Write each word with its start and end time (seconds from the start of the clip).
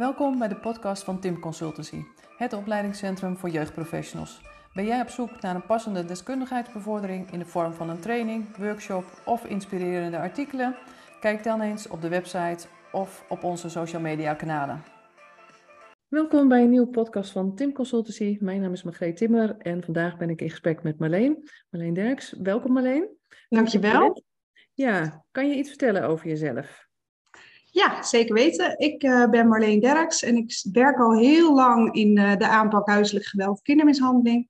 Welkom 0.00 0.38
bij 0.38 0.48
de 0.48 0.56
podcast 0.56 1.04
van 1.04 1.20
Tim 1.20 1.40
Consultancy, 1.40 2.02
het 2.36 2.52
opleidingscentrum 2.52 3.36
voor 3.36 3.48
jeugdprofessionals. 3.48 4.40
Ben 4.74 4.84
jij 4.84 5.00
op 5.00 5.08
zoek 5.08 5.40
naar 5.40 5.54
een 5.54 5.66
passende 5.66 6.04
deskundigheidsbevordering 6.04 7.32
in 7.32 7.38
de 7.38 7.44
vorm 7.44 7.72
van 7.72 7.90
een 7.90 8.00
training, 8.00 8.56
workshop 8.56 9.04
of 9.24 9.44
inspirerende 9.44 10.18
artikelen? 10.18 10.76
Kijk 11.20 11.44
dan 11.44 11.60
eens 11.60 11.88
op 11.88 12.00
de 12.00 12.08
website 12.08 12.66
of 12.92 13.24
op 13.28 13.44
onze 13.44 13.68
social 13.68 14.00
media 14.00 14.34
kanalen. 14.34 14.82
Welkom 16.08 16.48
bij 16.48 16.62
een 16.62 16.70
nieuwe 16.70 16.90
podcast 16.90 17.32
van 17.32 17.54
Tim 17.54 17.72
Consultancy. 17.72 18.36
Mijn 18.40 18.60
naam 18.60 18.72
is 18.72 18.82
Margreet 18.82 19.16
Timmer 19.16 19.56
en 19.58 19.82
vandaag 19.82 20.16
ben 20.16 20.30
ik 20.30 20.40
in 20.40 20.50
gesprek 20.50 20.82
met 20.82 20.98
Marleen. 20.98 21.48
Marleen 21.70 21.94
Derks, 21.94 22.34
welkom 22.42 22.72
Marleen. 22.72 23.08
Dankjewel. 23.48 24.22
Ja, 24.74 25.24
kan 25.30 25.48
je 25.48 25.56
iets 25.56 25.68
vertellen 25.68 26.02
over 26.02 26.26
jezelf? 26.26 26.89
Ja, 27.72 28.02
zeker 28.02 28.34
weten. 28.34 28.78
Ik 28.78 29.02
uh, 29.02 29.28
ben 29.28 29.48
Marleen 29.48 29.80
Derks 29.80 30.22
en 30.22 30.36
ik 30.36 30.60
werk 30.72 30.98
al 30.98 31.18
heel 31.18 31.54
lang 31.54 31.94
in 31.94 32.16
uh, 32.16 32.36
de 32.36 32.48
aanpak 32.48 32.88
huiselijk 32.88 33.24
geweld 33.24 33.62
kindermishandeling. 33.62 34.48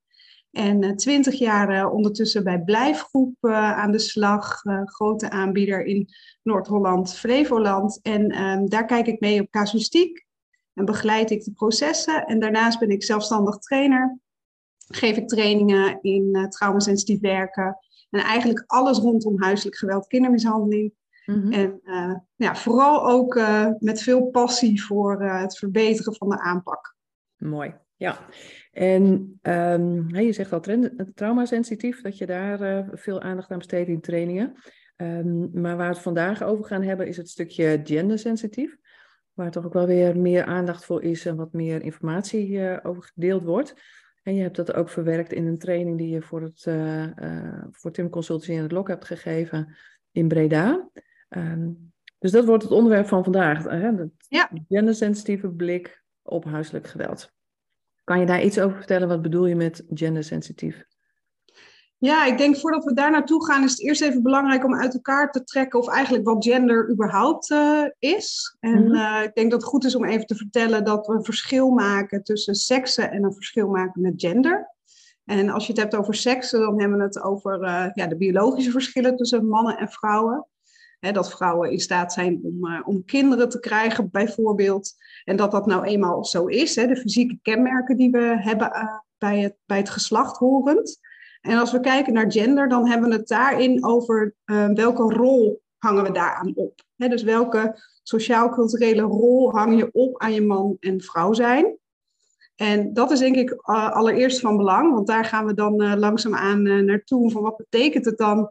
En 0.51 0.84
uh, 0.84 0.91
twintig 0.91 1.34
jaar 1.38 1.91
ondertussen 1.91 2.45
bij 2.45 2.62
Blijfgroep 2.62 3.37
aan 3.48 3.92
de 3.92 3.98
slag, 3.98 4.61
grote 4.84 5.30
aanbieder 5.30 5.84
in 5.84 6.09
Noord-Holland, 6.42 7.14
Flevoland. 7.14 7.98
En 8.02 8.30
ehm, 8.30 8.66
daar 8.66 8.84
kijk 8.84 9.06
ik 9.06 9.20
mee 9.20 9.41
op 9.41 9.50
casuïstiek 9.50 10.27
en 10.75 10.84
begeleid 10.84 11.30
ik 11.30 11.45
de 11.45 11.52
processen. 11.52 12.25
En 12.25 12.41
daarnaast 12.41 12.78
ben 12.78 12.91
ik 12.91 13.05
zelfstandig 13.05 13.59
trainer. 13.59 14.19
Geef 14.89 15.16
ik 15.16 15.28
trainingen 15.28 15.98
in 16.02 16.47
traumasensitief 16.48 17.20
werken. 17.20 17.78
En 18.11 18.20
eigenlijk 18.20 18.64
alles 18.66 18.98
rondom 18.98 19.42
huiselijk 19.42 19.77
geweld, 19.77 20.06
kindermishandeling. 20.06 20.92
Mhm. 21.30 21.52
En 21.52 21.80
uh, 21.84 22.15
ja, 22.34 22.57
vooral 22.57 23.09
ook 23.09 23.34
uh, 23.34 23.66
met 23.79 24.02
veel 24.02 24.27
passie 24.27 24.84
voor 24.84 25.23
uh, 25.23 25.41
het 25.41 25.59
verbeteren 25.59 26.14
van 26.14 26.28
de 26.28 26.39
aanpak. 26.39 26.97
Mooi, 27.36 27.75
ja. 27.97 28.19
En 28.73 29.39
um, 29.42 30.17
je 30.17 30.33
zegt 30.33 30.53
al 30.53 30.61
traumasensitief, 31.14 32.03
dat 32.03 32.19
je 32.19 32.27
daar 32.27 32.89
veel 32.92 33.20
aandacht 33.20 33.51
aan 33.51 33.58
besteedt 33.58 33.89
in 33.89 34.01
trainingen. 34.01 34.55
Um, 34.97 35.51
maar 35.53 35.77
waar 35.77 35.89
we 35.89 35.95
het 35.95 36.03
vandaag 36.03 36.42
over 36.42 36.64
gaan 36.64 36.83
hebben 36.83 37.06
is 37.06 37.17
het 37.17 37.28
stukje 37.28 37.81
gendersensitief. 37.84 38.77
Waar 39.33 39.51
toch 39.51 39.64
ook 39.64 39.73
wel 39.73 39.86
weer 39.86 40.19
meer 40.19 40.45
aandacht 40.45 40.84
voor 40.84 41.03
is 41.03 41.27
en 41.27 41.36
wat 41.36 41.53
meer 41.53 41.83
informatie 41.83 42.83
over 42.83 43.03
gedeeld 43.03 43.42
wordt. 43.42 43.75
En 44.23 44.34
je 44.34 44.42
hebt 44.42 44.56
dat 44.56 44.75
ook 44.75 44.89
verwerkt 44.89 45.33
in 45.33 45.47
een 45.47 45.58
training 45.58 45.98
die 45.98 46.08
je 46.08 46.23
voor, 46.23 46.42
het, 46.42 46.62
voor 47.70 47.91
Tim 47.91 48.08
Consultancy 48.08 48.53
in 48.53 48.62
het 48.62 48.73
LOK 48.73 48.89
hebt 48.89 49.05
gegeven 49.05 49.77
in 50.12 50.28
Breda. 50.28 50.91
Um, 51.36 51.92
dus 52.19 52.31
dat 52.31 52.45
wordt 52.45 52.62
het 52.62 52.73
onderwerp 52.73 53.09
van 53.09 53.23
vandaag. 53.23 53.64
Hè? 53.64 53.95
De 53.95 54.11
ja. 54.28 54.50
gendersensitieve 54.69 55.48
blik 55.48 56.03
op 56.23 56.45
huiselijk 56.45 56.86
geweld. 56.86 57.31
Kan 58.05 58.20
je 58.20 58.27
daar 58.27 58.42
iets 58.42 58.61
over 58.61 58.77
vertellen? 58.77 59.09
Wat 59.09 59.23
bedoel 59.23 59.47
je 59.47 59.56
met 59.56 59.84
gendersensitief? 59.95 60.84
Ja, 61.98 62.27
ik 62.27 62.39
denk 62.39 62.56
voordat 62.56 62.84
we 62.84 62.95
daar 62.95 63.11
naartoe 63.11 63.45
gaan, 63.45 63.64
is 63.64 63.70
het 63.70 63.81
eerst 63.81 64.03
even 64.03 64.23
belangrijk 64.23 64.64
om 64.64 64.75
uit 64.75 64.95
elkaar 64.95 65.31
te 65.31 65.45
trekken 65.45 65.78
of 65.78 65.89
eigenlijk 65.89 66.27
wat 66.27 66.45
gender 66.45 66.91
überhaupt 66.91 67.51
uh, 67.51 67.84
is. 67.98 68.56
En 68.61 68.70
mm 68.70 68.86
-hmm. 68.86 68.95
uh, 68.95 69.23
ik 69.23 69.34
denk 69.34 69.51
dat 69.51 69.61
het 69.61 69.70
goed 69.70 69.84
is 69.84 69.95
om 69.95 70.05
even 70.05 70.27
te 70.27 70.34
vertellen 70.34 70.84
dat 70.84 71.06
we 71.06 71.12
een 71.12 71.25
verschil 71.25 71.70
maken 71.70 72.23
tussen 72.23 72.55
seksen 72.55 73.11
en 73.11 73.25
een 73.25 73.34
verschil 73.34 73.69
maken 73.69 74.03
met 74.03 74.12
gender. 74.17 74.75
En 75.25 75.48
als 75.48 75.67
je 75.67 75.73
het 75.73 75.81
hebt 75.81 75.97
over 75.97 76.14
seksen, 76.14 76.61
dan 76.61 76.81
hebben 76.81 76.98
we 76.98 77.05
het 77.05 77.23
over 77.23 77.62
uh, 77.62 77.86
ja, 77.95 78.06
de 78.06 78.17
biologische 78.17 78.70
verschillen 78.70 79.17
tussen 79.17 79.48
mannen 79.48 79.78
en 79.78 79.89
vrouwen. 79.89 80.47
Dat 81.01 81.31
vrouwen 81.31 81.70
in 81.70 81.81
staat 81.81 82.12
zijn 82.12 82.41
om, 82.43 82.67
uh, 82.67 82.81
om 82.84 83.05
kinderen 83.05 83.48
te 83.48 83.61
krijgen, 83.61 84.11
bijvoorbeeld. 84.11 84.93
En 85.25 85.37
dat 85.37 85.51
dat 85.51 85.67
nou 85.67 85.84
eenmaal 85.84 86.25
zo 86.25 86.47
is. 86.47 86.75
De 86.75 86.97
fysieke 86.97 87.39
kenmerken 87.42 87.97
die 87.97 88.11
we 88.11 88.37
hebben 88.39 88.69
uh, 88.75 88.98
bij, 89.19 89.41
het, 89.41 89.57
bij 89.67 89.77
het 89.77 89.91
geslacht 89.91 90.36
horend. 90.36 90.98
En 91.41 91.58
als 91.58 91.73
we 91.73 91.80
kijken 91.80 92.13
naar 92.13 92.33
gender, 92.33 92.69
dan 92.69 92.89
hebben 92.89 93.08
we 93.08 93.17
het 93.17 93.29
daarin 93.29 93.85
over 93.85 94.35
uh, 94.45 94.69
welke 94.69 95.02
rol 95.02 95.63
hangen 95.79 96.05
we 96.05 96.13
daaraan 96.13 96.52
op. 96.55 96.80
Dus 96.97 97.23
welke 97.23 97.83
sociaal-culturele 98.03 99.03
rol 99.03 99.51
hang 99.51 99.79
je 99.79 99.89
op 99.92 100.20
aan 100.20 100.33
je 100.33 100.42
man 100.42 100.77
en 100.80 101.01
vrouw 101.01 101.33
zijn. 101.33 101.79
En 102.57 102.92
dat 102.92 103.11
is 103.11 103.19
denk 103.19 103.36
ik 103.36 103.53
allereerst 103.64 104.41
van 104.41 104.57
belang, 104.57 104.92
want 104.92 105.07
daar 105.07 105.24
gaan 105.24 105.47
we 105.47 105.55
dan 105.55 105.98
langzaamaan 105.98 106.63
naartoe. 106.63 107.30
Van 107.30 107.42
wat 107.42 107.57
betekent 107.57 108.05
het 108.05 108.19
dan 108.19 108.51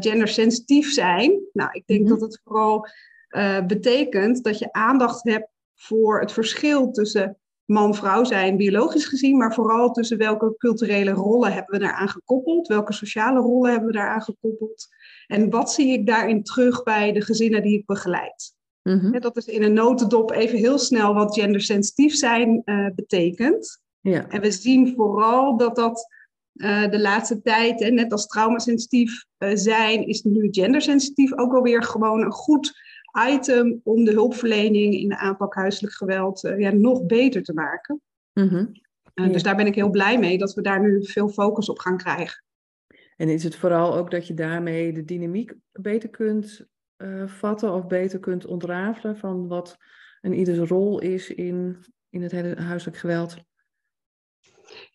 gendersensitief 0.00 0.92
zijn. 0.92 1.40
Nou, 1.52 1.70
ik 1.72 1.82
denk 1.86 2.00
mhm. 2.00 2.10
dat 2.10 2.20
het 2.20 2.40
vooral 2.44 2.86
uh, 3.30 3.66
betekent 3.66 4.44
dat 4.44 4.58
je 4.58 4.72
aandacht 4.72 5.24
hebt 5.24 5.48
voor 5.74 6.20
het 6.20 6.32
verschil 6.32 6.90
tussen 6.90 7.38
man-vrouw 7.64 8.24
zijn, 8.24 8.56
biologisch 8.56 9.06
gezien, 9.06 9.36
maar 9.36 9.54
vooral 9.54 9.92
tussen 9.92 10.18
welke 10.18 10.54
culturele 10.58 11.10
rollen 11.10 11.52
hebben 11.52 11.78
we 11.78 11.84
daaraan 11.84 12.08
gekoppeld, 12.08 12.66
welke 12.66 12.92
sociale 12.92 13.40
rollen 13.40 13.70
hebben 13.70 13.88
we 13.88 13.96
daaraan 13.96 14.22
gekoppeld 14.22 14.88
en 15.26 15.50
wat 15.50 15.72
zie 15.72 15.92
ik 15.92 16.06
daarin 16.06 16.42
terug 16.42 16.82
bij 16.82 17.12
de 17.12 17.20
gezinnen 17.20 17.62
die 17.62 17.78
ik 17.78 17.86
begeleid. 17.86 18.54
Mm 18.82 19.20
Dat 19.20 19.36
is 19.36 19.46
in 19.46 19.62
een 19.62 19.72
notendop 19.72 20.30
even 20.30 20.58
heel 20.58 20.78
snel 20.78 21.14
wat 21.14 21.34
gendersensitief 21.34 22.14
zijn 22.14 22.62
uh, 22.64 22.88
betekent. 22.94 23.82
Ja. 24.00 24.28
En 24.28 24.40
we 24.40 24.50
zien 24.50 24.94
vooral 24.96 25.56
dat 25.56 25.76
dat 25.76 26.06
uh, 26.56 26.90
de 26.90 27.00
laatste 27.00 27.42
tijd, 27.42 27.80
hè, 27.80 27.90
net 27.90 28.12
als 28.12 28.26
traumasensitief 28.26 29.24
uh, 29.38 29.50
zijn, 29.54 30.06
is 30.06 30.22
nu 30.22 30.48
gendersensitief 30.50 31.38
ook 31.38 31.54
alweer 31.54 31.82
gewoon 31.82 32.22
een 32.22 32.32
goed 32.32 32.84
item 33.28 33.80
om 33.84 34.04
de 34.04 34.12
hulpverlening 34.12 34.94
in 34.94 35.08
de 35.08 35.16
aanpak 35.16 35.54
huiselijk 35.54 35.94
geweld 35.94 36.44
uh, 36.44 36.58
ja, 36.58 36.70
nog 36.70 37.06
beter 37.06 37.42
te 37.42 37.54
maken. 37.54 38.00
Mm 38.32 38.48
-hmm. 38.48 38.72
ja. 39.14 39.28
Dus 39.28 39.42
daar 39.42 39.56
ben 39.56 39.66
ik 39.66 39.74
heel 39.74 39.90
blij 39.90 40.18
mee 40.18 40.38
dat 40.38 40.54
we 40.54 40.62
daar 40.62 40.80
nu 40.80 41.04
veel 41.04 41.28
focus 41.28 41.68
op 41.68 41.78
gaan 41.78 41.96
krijgen. 41.96 42.44
En 43.16 43.28
is 43.28 43.44
het 43.44 43.56
vooral 43.56 43.96
ook 43.96 44.10
dat 44.10 44.26
je 44.26 44.34
daarmee 44.34 44.92
de 44.92 45.04
dynamiek 45.04 45.54
beter 45.72 46.08
kunt 46.08 46.66
vatten 47.26 47.72
of 47.72 47.86
beter 47.86 48.18
kunt 48.18 48.46
ontrafelen 48.46 49.16
van 49.16 49.48
wat 49.48 49.76
een 50.20 50.34
ieders 50.34 50.58
rol 50.58 51.00
is 51.00 51.30
in, 51.30 51.76
in 52.10 52.22
het 52.22 52.32
hele 52.32 52.60
huiselijk 52.60 52.96
geweld? 52.96 53.36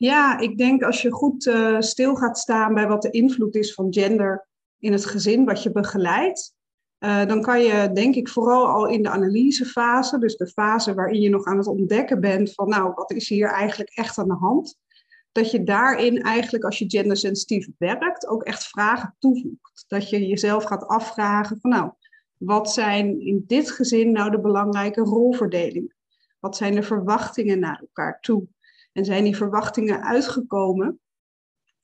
Ja, 0.01 0.39
ik 0.39 0.57
denk 0.57 0.83
als 0.83 1.01
je 1.01 1.11
goed 1.11 1.45
uh, 1.45 1.79
stil 1.79 2.15
gaat 2.15 2.37
staan 2.37 2.73
bij 2.73 2.87
wat 2.87 3.01
de 3.01 3.09
invloed 3.09 3.55
is 3.55 3.73
van 3.73 3.93
gender 3.93 4.47
in 4.79 4.91
het 4.91 5.05
gezin 5.05 5.45
wat 5.45 5.63
je 5.63 5.71
begeleidt, 5.71 6.53
uh, 6.99 7.25
dan 7.25 7.41
kan 7.41 7.61
je 7.61 7.91
denk 7.93 8.15
ik 8.15 8.29
vooral 8.29 8.67
al 8.67 8.87
in 8.87 9.03
de 9.03 9.09
analysefase, 9.09 10.19
dus 10.19 10.37
de 10.37 10.47
fase 10.47 10.93
waarin 10.93 11.21
je 11.21 11.29
nog 11.29 11.45
aan 11.45 11.57
het 11.57 11.67
ontdekken 11.67 12.19
bent 12.21 12.53
van 12.53 12.69
nou, 12.69 12.93
wat 12.93 13.11
is 13.11 13.29
hier 13.29 13.47
eigenlijk 13.47 13.89
echt 13.89 14.17
aan 14.17 14.27
de 14.27 14.33
hand, 14.33 14.77
dat 15.31 15.51
je 15.51 15.63
daarin 15.63 16.21
eigenlijk 16.21 16.63
als 16.63 16.77
je 16.77 16.89
gendersensitief 16.89 17.67
werkt 17.77 18.27
ook 18.27 18.43
echt 18.43 18.63
vragen 18.63 19.15
toevoegt. 19.19 19.85
Dat 19.87 20.09
je 20.09 20.27
jezelf 20.27 20.63
gaat 20.63 20.87
afvragen 20.87 21.59
van 21.59 21.71
nou, 21.71 21.91
wat 22.37 22.71
zijn 22.71 23.21
in 23.25 23.43
dit 23.47 23.71
gezin 23.71 24.11
nou 24.11 24.31
de 24.31 24.41
belangrijke 24.41 25.01
rolverdelingen? 25.01 25.95
Wat 26.39 26.57
zijn 26.57 26.75
de 26.75 26.83
verwachtingen 26.83 27.59
naar 27.59 27.79
elkaar 27.79 28.19
toe? 28.19 28.47
En 28.91 29.05
zijn 29.05 29.23
die 29.23 29.35
verwachtingen 29.35 30.03
uitgekomen? 30.03 30.99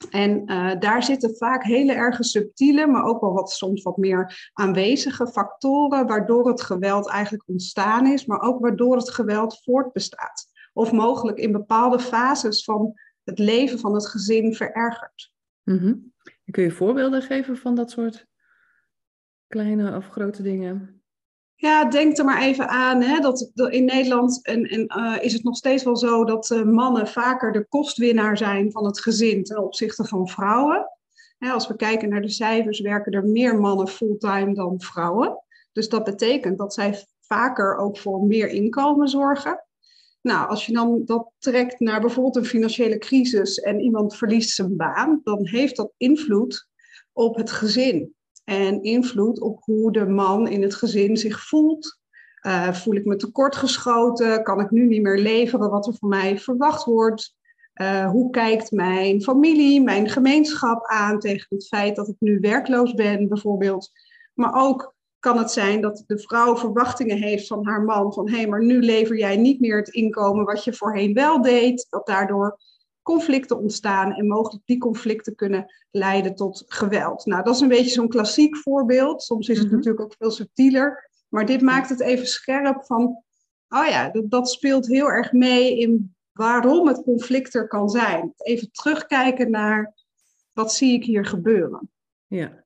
En 0.09 0.51
uh, 0.51 0.79
daar 0.79 1.03
zitten 1.03 1.35
vaak 1.35 1.63
hele 1.63 1.93
erg 1.93 2.17
subtiele, 2.19 2.87
maar 2.87 3.03
ook 3.03 3.21
wel 3.21 3.33
wat, 3.33 3.51
soms 3.51 3.83
wat 3.83 3.97
meer 3.97 4.49
aanwezige 4.53 5.27
factoren, 5.27 6.07
waardoor 6.07 6.47
het 6.47 6.61
geweld 6.61 7.09
eigenlijk 7.09 7.43
ontstaan 7.47 8.07
is, 8.07 8.25
maar 8.25 8.41
ook 8.41 8.59
waardoor 8.59 8.95
het 8.95 9.09
geweld 9.09 9.63
voortbestaat. 9.63 10.47
Of 10.73 10.91
mogelijk 10.91 11.37
in 11.37 11.51
bepaalde 11.51 11.99
fases 11.99 12.63
van 12.63 12.93
het 13.23 13.39
leven 13.39 13.79
van 13.79 13.93
het 13.93 14.07
gezin 14.07 14.55
verergert. 14.55 15.31
-hmm. 15.63 16.13
Kun 16.51 16.63
je 16.63 16.71
voorbeelden 16.71 17.21
geven 17.21 17.57
van 17.57 17.75
dat 17.75 17.91
soort 17.91 18.27
kleine 19.47 19.95
of 19.95 20.07
grote 20.07 20.41
dingen? 20.41 20.96
Ja, 21.59 21.85
denk 21.85 22.17
er 22.17 22.25
maar 22.25 22.41
even 22.41 22.67
aan 22.67 23.01
hè, 23.01 23.19
dat, 23.19 23.51
in 23.69 23.85
Nederland 23.85 24.45
en, 24.45 24.85
uh, 24.97 25.17
is 25.21 25.33
het 25.33 25.43
nog 25.43 25.55
steeds 25.55 25.83
wel 25.83 25.97
zo 25.97 26.25
dat 26.25 26.49
uh, 26.49 26.63
mannen 26.63 27.07
vaker 27.07 27.51
de 27.51 27.65
kostwinnaar 27.69 28.37
zijn 28.37 28.71
van 28.71 28.85
het 28.85 28.99
gezin 28.99 29.43
ten 29.43 29.63
opzichte 29.63 30.05
van 30.05 30.27
vrouwen. 30.27 30.89
Hè, 31.37 31.51
als 31.51 31.67
we 31.67 31.75
kijken 31.75 32.09
naar 32.09 32.21
de 32.21 32.29
cijfers, 32.29 32.79
werken 32.79 33.11
er 33.11 33.25
meer 33.25 33.59
mannen 33.59 33.87
fulltime 33.87 34.53
dan 34.53 34.81
vrouwen. 34.81 35.43
Dus 35.71 35.89
dat 35.89 36.03
betekent 36.03 36.57
dat 36.57 36.73
zij 36.73 37.05
vaker 37.21 37.77
ook 37.77 37.97
voor 37.97 38.23
meer 38.23 38.47
inkomen 38.47 39.07
zorgen. 39.07 39.65
Nou, 40.21 40.49
als 40.49 40.65
je 40.65 40.73
dan 40.73 41.01
dat 41.05 41.31
trekt 41.39 41.79
naar 41.79 42.01
bijvoorbeeld 42.01 42.35
een 42.35 42.45
financiële 42.45 42.97
crisis 42.97 43.57
en 43.57 43.79
iemand 43.79 44.15
verliest 44.15 44.55
zijn 44.55 44.75
baan, 44.75 45.21
dan 45.23 45.47
heeft 45.47 45.75
dat 45.75 45.93
invloed 45.97 46.67
op 47.13 47.35
het 47.35 47.51
gezin 47.51 48.15
en 48.47 48.83
invloed 48.83 49.39
op 49.39 49.63
hoe 49.63 49.91
de 49.91 50.05
man 50.05 50.47
in 50.47 50.61
het 50.61 50.75
gezin 50.75 51.17
zich 51.17 51.47
voelt. 51.47 51.99
Uh, 52.41 52.73
voel 52.73 52.95
ik 52.95 53.05
me 53.05 53.15
tekortgeschoten? 53.15 54.43
Kan 54.43 54.59
ik 54.59 54.71
nu 54.71 54.85
niet 54.85 55.01
meer 55.01 55.17
leveren 55.17 55.69
wat 55.69 55.87
er 55.87 55.93
van 55.93 56.09
mij 56.09 56.39
verwacht 56.39 56.83
wordt? 56.83 57.35
Uh, 57.81 58.09
hoe 58.09 58.29
kijkt 58.29 58.71
mijn 58.71 59.21
familie, 59.21 59.81
mijn 59.81 60.09
gemeenschap 60.09 60.85
aan 60.85 61.19
tegen 61.19 61.45
het 61.49 61.67
feit 61.67 61.95
dat 61.95 62.07
ik 62.07 62.15
nu 62.19 62.39
werkloos 62.39 62.93
ben, 62.93 63.27
bijvoorbeeld? 63.27 63.91
Maar 64.33 64.53
ook 64.53 64.95
kan 65.19 65.37
het 65.37 65.51
zijn 65.51 65.81
dat 65.81 66.03
de 66.07 66.19
vrouw 66.19 66.57
verwachtingen 66.57 67.17
heeft 67.17 67.47
van 67.47 67.65
haar 67.65 67.81
man. 67.81 68.13
Van 68.13 68.29
hé, 68.29 68.37
hey, 68.37 68.47
maar 68.47 68.63
nu 68.63 68.81
lever 68.81 69.17
jij 69.17 69.37
niet 69.37 69.59
meer 69.59 69.77
het 69.77 69.89
inkomen 69.89 70.45
wat 70.45 70.63
je 70.63 70.73
voorheen 70.73 71.13
wel 71.13 71.41
deed. 71.41 71.87
Dat 71.89 72.05
daardoor 72.05 72.59
conflicten 73.07 73.57
ontstaan 73.57 74.13
en 74.13 74.27
mogelijk 74.27 74.65
die 74.65 74.77
conflicten 74.77 75.35
kunnen 75.35 75.73
leiden 75.91 76.35
tot 76.35 76.63
geweld. 76.67 77.25
Nou, 77.25 77.43
dat 77.43 77.55
is 77.55 77.61
een 77.61 77.67
beetje 77.67 77.91
zo'n 77.91 78.07
klassiek 78.07 78.57
voorbeeld. 78.57 79.23
Soms 79.23 79.49
is 79.49 79.57
het 79.57 79.67
mhm. 79.67 79.75
natuurlijk 79.75 80.03
ook 80.03 80.15
veel 80.17 80.31
subtieler. 80.31 81.09
Maar 81.29 81.45
dit 81.45 81.61
maakt 81.61 81.89
het 81.89 81.99
even 81.99 82.27
scherp 82.27 82.85
van, 82.85 83.23
oh 83.69 83.87
ja, 83.87 84.09
dat, 84.09 84.29
dat 84.31 84.49
speelt 84.49 84.87
heel 84.87 85.07
erg 85.07 85.31
mee 85.31 85.79
in 85.79 86.15
waarom 86.31 86.87
het 86.87 87.03
conflict 87.03 87.55
er 87.55 87.67
kan 87.67 87.89
zijn. 87.89 88.33
Even 88.37 88.71
terugkijken 88.71 89.51
naar, 89.51 89.93
wat 90.53 90.73
zie 90.73 90.93
ik 90.93 91.03
hier 91.03 91.25
gebeuren? 91.25 91.89
Ja, 92.25 92.63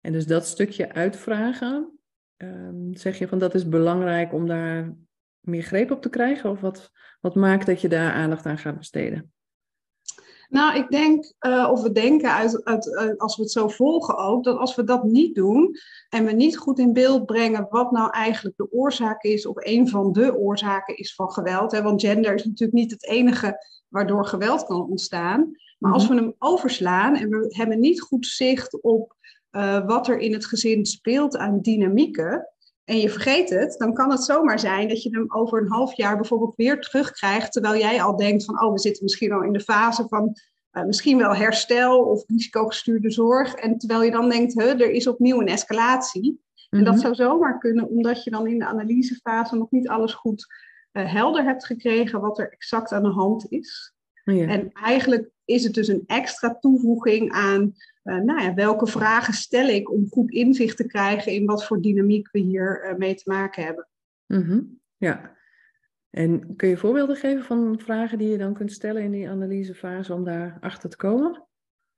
en 0.00 0.12
dus 0.12 0.26
dat 0.26 0.46
stukje 0.46 0.92
uitvragen, 0.92 1.98
ehm, 2.36 2.92
zeg 2.92 3.18
je 3.18 3.28
van 3.28 3.38
dat 3.38 3.54
is 3.54 3.68
belangrijk 3.68 4.32
om 4.32 4.46
daar 4.46 4.96
meer 5.40 5.62
greep 5.62 5.90
op 5.90 6.02
te 6.02 6.10
krijgen? 6.10 6.50
Of 6.50 6.60
wat, 6.60 6.90
wat 7.20 7.34
maakt 7.34 7.66
dat 7.66 7.80
je 7.80 7.88
daar 7.88 8.12
aandacht 8.12 8.46
aan 8.46 8.58
gaat 8.58 8.78
besteden? 8.78 9.32
Nou, 10.48 10.76
ik 10.76 10.88
denk, 10.88 11.32
uh, 11.40 11.68
of 11.70 11.82
we 11.82 11.92
denken 11.92 12.32
uit, 12.32 12.64
uit, 12.64 13.14
als 13.18 13.36
we 13.36 13.42
het 13.42 13.50
zo 13.50 13.68
volgen 13.68 14.16
ook, 14.16 14.44
dat 14.44 14.58
als 14.58 14.74
we 14.74 14.84
dat 14.84 15.04
niet 15.04 15.34
doen 15.34 15.76
en 16.08 16.24
we 16.24 16.32
niet 16.32 16.56
goed 16.56 16.78
in 16.78 16.92
beeld 16.92 17.26
brengen 17.26 17.66
wat 17.70 17.90
nou 17.90 18.10
eigenlijk 18.10 18.56
de 18.56 18.72
oorzaak 18.72 19.22
is, 19.22 19.46
of 19.46 19.56
een 19.56 19.88
van 19.88 20.12
de 20.12 20.36
oorzaken 20.36 20.96
is 20.96 21.14
van 21.14 21.30
geweld. 21.30 21.72
Hè, 21.72 21.82
want 21.82 22.00
gender 22.00 22.34
is 22.34 22.44
natuurlijk 22.44 22.78
niet 22.78 22.90
het 22.90 23.06
enige 23.06 23.66
waardoor 23.88 24.26
geweld 24.26 24.64
kan 24.64 24.88
ontstaan. 24.88 25.56
Maar 25.78 25.92
als 25.92 26.08
mhm. 26.08 26.14
we 26.14 26.20
hem 26.20 26.34
overslaan 26.38 27.16
en 27.16 27.28
we 27.28 27.46
hebben 27.48 27.80
niet 27.80 28.00
goed 28.00 28.26
zicht 28.26 28.82
op 28.82 29.16
uh, 29.52 29.86
wat 29.86 30.08
er 30.08 30.18
in 30.18 30.32
het 30.32 30.46
gezin 30.46 30.86
speelt 30.86 31.36
aan 31.36 31.60
dynamieken, 31.60 32.48
en 32.88 32.98
je 32.98 33.10
vergeet 33.10 33.50
het, 33.50 33.74
dan 33.78 33.94
kan 33.94 34.10
het 34.10 34.24
zomaar 34.24 34.58
zijn 34.58 34.88
dat 34.88 35.02
je 35.02 35.10
hem 35.10 35.24
over 35.28 35.60
een 35.60 35.70
half 35.70 35.96
jaar 35.96 36.16
bijvoorbeeld 36.16 36.56
weer 36.56 36.80
terugkrijgt, 36.80 37.52
terwijl 37.52 37.80
jij 37.80 38.02
al 38.02 38.16
denkt 38.16 38.44
van, 38.44 38.62
oh, 38.62 38.72
we 38.72 38.78
zitten 38.78 39.04
misschien 39.04 39.32
al 39.32 39.42
in 39.42 39.52
de 39.52 39.60
fase 39.60 40.06
van 40.08 40.36
uh, 40.72 40.84
misschien 40.84 41.18
wel 41.18 41.34
herstel 41.34 42.00
of 42.00 42.24
risicogestuurde 42.26 43.10
zorg. 43.10 43.54
En 43.54 43.78
terwijl 43.78 44.02
je 44.02 44.10
dan 44.10 44.28
denkt, 44.28 44.54
huh, 44.54 44.80
er 44.80 44.90
is 44.90 45.06
opnieuw 45.06 45.40
een 45.40 45.48
escalatie. 45.48 46.40
En 46.70 46.84
dat 46.84 46.94
mhm. 46.94 47.02
zou 47.02 47.14
zomaar 47.14 47.58
kunnen, 47.58 47.88
omdat 47.88 48.24
je 48.24 48.30
dan 48.30 48.46
in 48.46 48.58
de 48.58 48.66
analysefase 48.66 49.56
nog 49.56 49.70
niet 49.70 49.88
alles 49.88 50.14
goed 50.14 50.46
uh, 50.92 51.12
helder 51.12 51.44
hebt 51.44 51.66
gekregen 51.66 52.20
wat 52.20 52.38
er 52.38 52.52
exact 52.52 52.92
aan 52.92 53.02
de 53.02 53.08
hand 53.08 53.46
is. 53.48 53.92
Ja. 54.24 54.46
En 54.46 54.72
eigenlijk 54.72 55.30
is 55.44 55.64
het 55.64 55.74
dus 55.74 55.88
een 55.88 56.04
extra 56.06 56.58
toevoeging 56.60 57.32
aan 57.32 57.74
nou 58.16 58.42
ja, 58.42 58.54
welke 58.54 58.86
vragen 58.86 59.34
stel 59.34 59.68
ik 59.68 59.90
om 59.90 60.06
goed 60.10 60.30
inzicht 60.30 60.76
te 60.76 60.86
krijgen 60.86 61.32
in 61.32 61.46
wat 61.46 61.64
voor 61.64 61.80
dynamiek 61.80 62.28
we 62.32 62.38
hier 62.38 62.90
uh, 62.90 62.96
mee 62.96 63.14
te 63.14 63.30
maken 63.30 63.64
hebben. 63.64 63.88
Mm 64.26 64.80
Ja. 64.96 65.36
En 66.10 66.56
kun 66.56 66.68
je 66.68 66.76
voorbeelden 66.76 67.16
geven 67.16 67.44
van 67.44 67.78
vragen 67.78 68.18
die 68.18 68.28
je 68.28 68.38
dan 68.38 68.54
kunt 68.54 68.72
stellen 68.72 69.02
in 69.02 69.10
die 69.10 69.28
analysefase 69.28 70.14
om 70.14 70.24
daar 70.24 70.58
achter 70.60 70.90
te 70.90 70.96
komen? 70.96 71.46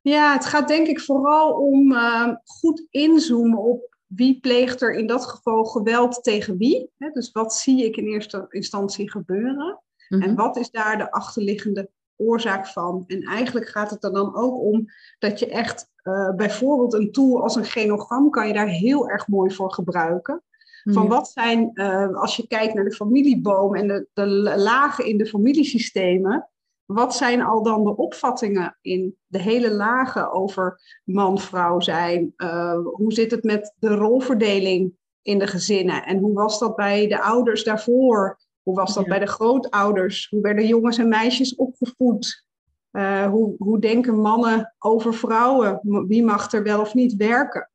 Ja, 0.00 0.32
het 0.32 0.46
gaat 0.46 0.68
denk 0.68 0.86
ik 0.86 1.00
vooral 1.00 1.52
om 1.52 1.92
uh, 1.92 2.34
goed 2.44 2.86
inzoomen 2.90 3.58
op 3.58 3.96
wie 4.06 4.40
pleegt 4.40 4.82
er 4.82 4.94
in 4.94 5.06
dat 5.06 5.26
geval 5.26 5.64
geweld 5.64 6.22
tegen 6.22 6.56
wie. 6.56 6.90
Hè? 6.98 7.10
Dus 7.10 7.30
wat 7.32 7.54
zie 7.54 7.84
ik 7.84 7.96
in 7.96 8.06
eerste 8.06 8.46
instantie 8.48 9.10
gebeuren? 9.10 9.82
En 10.08 10.18
mhm. 10.18 10.34
wat 10.34 10.56
is 10.56 10.70
daar 10.70 10.98
de 10.98 11.10
achterliggende 11.10 11.90
oorzaak 12.20 12.66
van. 12.66 13.04
En 13.06 13.22
eigenlijk 13.22 13.68
gaat 13.68 13.90
het 13.90 14.04
er 14.04 14.12
dan 14.12 14.36
ook 14.36 14.60
om 14.60 14.86
dat 15.18 15.38
je 15.38 15.48
echt 15.48 15.90
uh, 16.02 16.34
bijvoorbeeld 16.34 16.92
een 16.92 17.12
tool 17.12 17.42
als 17.42 17.56
een 17.56 17.64
genogram 17.64 18.30
kan 18.30 18.46
je 18.46 18.52
daar 18.52 18.68
heel 18.68 19.08
erg 19.08 19.28
mooi 19.28 19.54
voor 19.54 19.72
gebruiken. 19.72 20.42
Van 20.84 21.08
wat 21.08 21.28
zijn, 21.28 21.70
uh, 21.74 22.14
als 22.14 22.36
je 22.36 22.46
kijkt 22.46 22.74
naar 22.74 22.84
de 22.84 22.94
familieboom 22.94 23.74
en 23.74 23.88
de, 23.88 24.06
de 24.12 24.26
lagen 24.56 25.06
in 25.06 25.18
de 25.18 25.26
familiesystemen, 25.26 26.50
wat 26.86 27.14
zijn 27.14 27.42
al 27.42 27.62
dan 27.62 27.84
de 27.84 27.96
opvattingen 27.96 28.78
in 28.80 29.16
de 29.26 29.38
hele 29.38 29.72
lagen 29.72 30.32
over 30.32 30.80
man-vrouw 31.04 31.80
zijn? 31.80 32.32
Uh, 32.36 32.78
hoe 32.92 33.12
zit 33.12 33.30
het 33.30 33.44
met 33.44 33.74
de 33.78 33.94
rolverdeling 33.94 34.92
in 35.22 35.38
de 35.38 35.46
gezinnen? 35.46 36.04
En 36.04 36.18
hoe 36.18 36.34
was 36.34 36.58
dat 36.58 36.76
bij 36.76 37.08
de 37.08 37.22
ouders 37.22 37.64
daarvoor? 37.64 38.38
Hoe 38.70 38.78
was 38.78 38.94
dat 38.94 39.06
bij 39.06 39.18
de 39.18 39.26
grootouders? 39.26 40.28
Hoe 40.28 40.40
werden 40.40 40.66
jongens 40.66 40.98
en 40.98 41.08
meisjes 41.08 41.54
opgevoed? 41.54 42.44
Uh, 42.92 43.26
hoe, 43.26 43.54
hoe 43.58 43.78
denken 43.78 44.20
mannen 44.20 44.74
over 44.78 45.14
vrouwen? 45.14 45.80
Wie 46.08 46.24
mag 46.24 46.52
er 46.52 46.62
wel 46.62 46.80
of 46.80 46.94
niet 46.94 47.16
werken? 47.16 47.70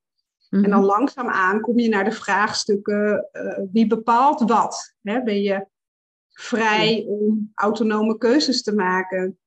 En 0.50 0.62
dan 0.62 0.80
mhm. 0.80 0.86
langzaamaan 0.86 1.62
kom 1.62 1.80
je 1.80 1.90
naar 1.90 2.04
de 2.04 2.12
vraagstukken: 2.12 3.30
uh, 3.32 3.60
wie 3.72 3.88
bepaalt 3.88 4.42
wat? 4.42 4.96
Hè? 5.02 5.24
Ben 5.24 5.42
je 5.42 5.66
vrij 6.30 7.06
om 7.08 7.52
autonome 7.54 8.18
keuzes 8.18 8.64
te 8.64 8.76
maken? 8.76 9.38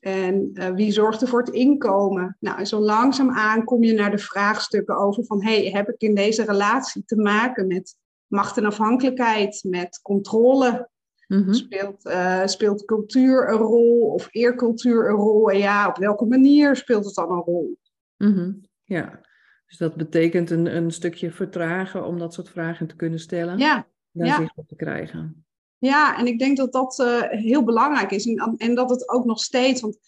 En 0.00 0.50
uh, 0.52 0.68
wie 0.68 0.92
zorgt 0.92 1.22
er 1.22 1.28
voor 1.28 1.40
het 1.40 1.54
inkomen? 1.54 2.36
Nou, 2.40 2.58
en 2.58 2.66
zo 2.66 2.80
langzaamaan 2.80 3.64
kom 3.64 3.84
je 3.84 3.92
naar 3.92 4.10
de 4.10 4.18
vraagstukken 4.18 4.96
over 4.96 5.24
van... 5.24 5.42
hey, 5.42 5.70
heb 5.70 5.88
ik 5.88 6.00
in 6.00 6.14
deze 6.14 6.44
relatie 6.44 7.04
te 7.04 7.16
maken 7.16 7.66
met 7.66 7.96
macht 8.28 8.56
en 8.56 8.64
afhankelijkheid, 8.64 9.64
met 9.66 10.00
controle. 10.02 10.88
Mhm. 11.26 11.52
speelt, 11.52 12.06
uh, 12.06 12.46
speelt 12.46 12.84
cultuur 12.84 13.48
een 13.48 13.58
rol 13.58 14.00
of 14.00 14.28
eercultuur 14.30 15.08
een 15.08 15.16
rol? 15.16 15.50
En 15.50 15.58
ja, 15.58 15.88
op 15.88 15.96
welke 15.96 16.24
manier 16.24 16.76
speelt 16.76 17.04
het 17.04 17.14
dan 17.14 17.30
een 17.30 17.42
rol? 17.42 17.78
Mhm. 18.16 18.52
Ja, 18.84 19.20
dus 19.66 19.76
dat 19.76 19.94
betekent 19.94 20.50
een, 20.50 20.76
een 20.76 20.90
stukje 20.90 21.30
vertragen 21.30 22.06
om 22.06 22.18
dat 22.18 22.34
soort 22.34 22.48
vragen 22.48 22.86
te 22.86 22.96
kunnen 22.96 23.18
stellen. 23.18 23.58
Ja. 23.58 23.86
En 24.12 24.26
ja. 24.26 24.36
zicht 24.36 24.56
op 24.56 24.68
te 24.68 24.76
krijgen. 24.76 25.46
Ja, 25.78 26.18
en 26.18 26.26
ik 26.26 26.38
denk 26.38 26.56
dat 26.56 26.72
dat 26.72 26.98
uh, 26.98 27.22
heel 27.22 27.64
belangrijk 27.64 28.10
is. 28.10 28.26
En, 28.26 28.54
en 28.56 28.74
dat 28.74 28.90
het 28.90 29.08
ook 29.08 29.24
nog 29.24 29.40
steeds, 29.40 29.80
want 29.80 29.98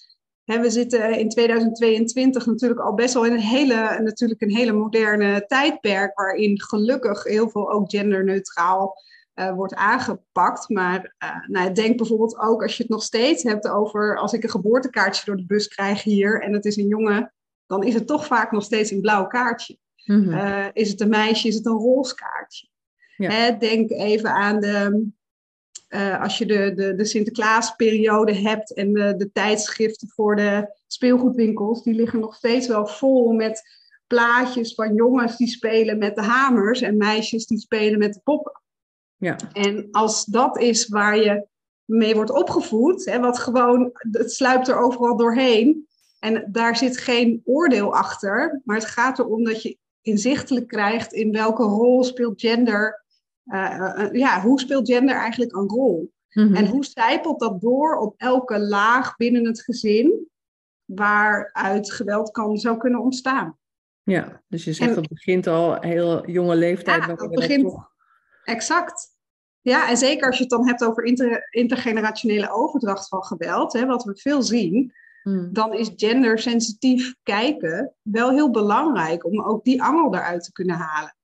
we 0.44 0.70
zitten 0.70 1.18
in 1.18 1.28
2022 1.28 2.46
natuurlijk 2.46 2.80
al 2.80 2.94
best 2.94 3.14
wel 3.14 3.24
in 3.26 3.32
een 3.32 3.38
hele, 3.38 4.00
natuurlijk 4.02 4.40
een 4.40 4.56
hele 4.56 4.72
moderne 4.72 5.44
tijdperk, 5.46 6.18
waarin 6.18 6.60
gelukkig 6.60 7.24
heel 7.24 7.50
veel 7.50 7.72
ook 7.72 7.90
genderneutraal 7.90 8.94
uh, 9.34 9.54
wordt 9.54 9.74
aangepakt. 9.74 10.68
Maar 10.68 11.14
uh, 11.24 11.46
nou, 11.46 11.72
denk 11.72 11.96
bijvoorbeeld 11.96 12.38
ook 12.38 12.62
als 12.62 12.76
je 12.76 12.82
het 12.82 12.92
nog 12.92 13.02
steeds 13.02 13.42
hebt 13.42 13.68
over 13.68 14.18
als 14.18 14.32
ik 14.32 14.42
een 14.42 14.50
geboortekaartje 14.50 15.24
door 15.24 15.36
de 15.36 15.46
bus 15.46 15.68
krijg 15.68 16.02
hier 16.02 16.42
en 16.42 16.52
het 16.52 16.64
is 16.64 16.76
een 16.76 16.88
jongen, 16.88 17.32
dan 17.66 17.82
is 17.82 17.94
het 17.94 18.06
toch 18.06 18.26
vaak 18.26 18.50
nog 18.50 18.62
steeds 18.62 18.90
een 18.90 19.00
blauw 19.00 19.26
kaartje. 19.26 19.78
Mm 20.04 20.68
is 20.72 20.90
het 20.90 21.00
een 21.00 21.08
meisje, 21.08 21.48
is 21.48 21.54
het 21.54 21.66
een 21.66 21.72
roze 21.72 22.14
kaartje. 22.14 22.68
Ja. 23.16 23.30
Hè, 23.30 23.56
denk 23.56 23.90
even 23.90 24.30
aan 24.30 24.60
de, 24.60 25.10
uh, 25.90 26.22
als 26.22 26.38
je 26.38 26.46
de, 26.46 26.72
de, 26.74 26.94
de 26.94 27.04
Sinterklaasperiode 27.04 28.34
hebt 28.34 28.74
en 28.74 28.92
de, 28.92 29.16
de 29.16 29.32
tijdschriften 29.32 30.08
voor 30.08 30.36
de 30.36 30.74
speelgoedwinkels, 30.86 31.82
die 31.82 31.94
liggen 31.94 32.20
nog 32.20 32.34
steeds 32.34 32.66
wel 32.66 32.86
vol 32.86 33.32
met 33.32 33.62
plaatjes 34.06 34.74
van 34.74 34.94
jongens 34.94 35.36
die 35.36 35.48
spelen 35.48 35.98
met 35.98 36.14
de 36.14 36.22
hamers 36.22 36.80
en 36.80 36.96
meisjes 36.96 37.46
die 37.46 37.58
spelen 37.58 37.98
met 37.98 38.14
de 38.14 38.20
poppen. 38.24 38.60
Ja. 39.16 39.36
En 39.52 39.88
als 39.90 40.24
dat 40.24 40.58
is 40.58 40.88
waar 40.88 41.16
je 41.16 41.46
mee 41.84 42.14
wordt 42.14 42.30
opgevoed, 42.30 43.04
hè, 43.04 43.20
wat 43.20 43.38
gewoon, 43.38 43.90
het 44.10 44.32
sluipt 44.32 44.68
er 44.68 44.78
overal 44.78 45.16
doorheen. 45.16 45.88
En 46.18 46.48
daar 46.52 46.76
zit 46.76 46.98
geen 46.98 47.40
oordeel 47.44 47.94
achter, 47.94 48.60
maar 48.64 48.76
het 48.76 48.86
gaat 48.86 49.18
erom 49.18 49.44
dat 49.44 49.62
je 49.62 49.78
inzichtelijk 50.02 50.68
krijgt 50.68 51.12
in 51.12 51.32
welke 51.32 51.62
rol 51.62 52.04
speelt 52.04 52.40
gender 52.40 52.99
uh, 53.50 54.08
ja, 54.12 54.40
hoe 54.40 54.60
speelt 54.60 54.88
gender 54.88 55.16
eigenlijk 55.16 55.56
een 55.56 55.68
rol? 55.68 56.12
Mhm. 56.30 56.54
En 56.54 56.66
hoe 56.66 56.84
zijpelt 56.84 57.40
dat 57.40 57.60
door 57.60 57.96
op 57.96 58.14
elke 58.16 58.58
laag 58.58 59.16
binnen 59.16 59.46
het 59.46 59.62
gezin 59.62 60.28
waaruit 60.84 61.92
geweld 61.92 62.30
kan, 62.30 62.56
zou 62.56 62.76
kunnen 62.76 63.00
ontstaan? 63.00 63.58
Ja, 64.02 64.42
dus 64.48 64.64
je 64.64 64.72
zegt 64.72 64.94
dat 64.94 65.08
begint 65.08 65.46
al 65.46 65.80
heel 65.80 66.30
jonge 66.30 66.56
leeftijd. 66.56 67.04
Ja, 67.04 67.14
dat 67.14 67.30
begint 67.30 67.62
toch... 67.62 67.90
exact. 68.44 69.18
Ja, 69.60 69.88
en 69.88 69.96
zeker 69.96 70.26
als 70.26 70.36
je 70.36 70.42
het 70.42 70.52
dan 70.52 70.66
hebt 70.66 70.84
over 70.84 71.04
inter, 71.04 71.46
intergenerationele 71.50 72.50
overdracht 72.52 73.08
van 73.08 73.24
geweld, 73.24 73.72
hè, 73.72 73.86
wat 73.86 74.04
we 74.04 74.16
veel 74.16 74.42
zien, 74.42 74.92
hmm. 75.22 75.52
dan 75.52 75.74
is 75.74 75.92
gendersensitief 75.96 77.14
kijken 77.22 77.94
wel 78.02 78.30
heel 78.30 78.50
belangrijk 78.50 79.24
om 79.24 79.42
ook 79.42 79.64
die 79.64 79.82
angel 79.82 80.14
eruit 80.14 80.44
te 80.44 80.52
kunnen 80.52 80.76
halen. 80.76 81.16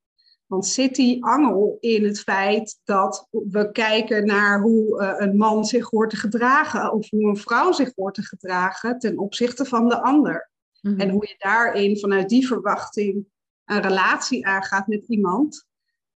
Want 0.46 0.66
zit 0.66 0.94
die 0.94 1.24
angel 1.24 1.76
in 1.80 2.04
het 2.04 2.20
feit 2.20 2.80
dat 2.84 3.28
we 3.30 3.70
kijken 3.72 4.26
naar 4.26 4.60
hoe 4.60 5.02
uh, 5.02 5.14
een 5.16 5.36
man 5.36 5.64
zich 5.64 5.90
hoort 5.90 6.10
te 6.10 6.16
gedragen 6.16 6.92
of 6.92 7.10
hoe 7.10 7.28
een 7.28 7.36
vrouw 7.36 7.72
zich 7.72 7.92
hoort 7.94 8.14
te 8.14 8.22
gedragen 8.22 8.98
ten 8.98 9.18
opzichte 9.18 9.64
van 9.64 9.88
de 9.88 10.02
ander? 10.02 10.50
Mhm. 10.80 11.00
En 11.00 11.10
hoe 11.10 11.26
je 11.26 11.34
daarin 11.38 11.98
vanuit 11.98 12.28
die 12.28 12.46
verwachting 12.46 13.26
een 13.64 13.82
relatie 13.82 14.46
aangaat 14.46 14.86
met 14.86 15.04
iemand. 15.08 15.66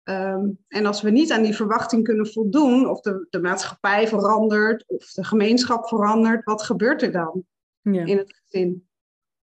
Um, 0.03 0.59
en 0.67 0.85
als 0.85 1.01
we 1.01 1.09
niet 1.09 1.31
aan 1.31 1.43
die 1.43 1.55
verwachting 1.55 2.03
kunnen 2.03 2.27
voldoen, 2.27 2.89
of 2.89 3.01
de, 3.01 3.27
de 3.29 3.39
maatschappij 3.39 4.07
verandert, 4.07 4.83
of 4.87 5.11
de 5.11 5.23
gemeenschap 5.23 5.87
verandert, 5.87 6.43
wat 6.43 6.63
gebeurt 6.63 7.01
er 7.01 7.11
dan 7.11 7.43
ja. 7.81 8.05
in 8.05 8.17
het 8.17 8.41
gezin? 8.41 8.87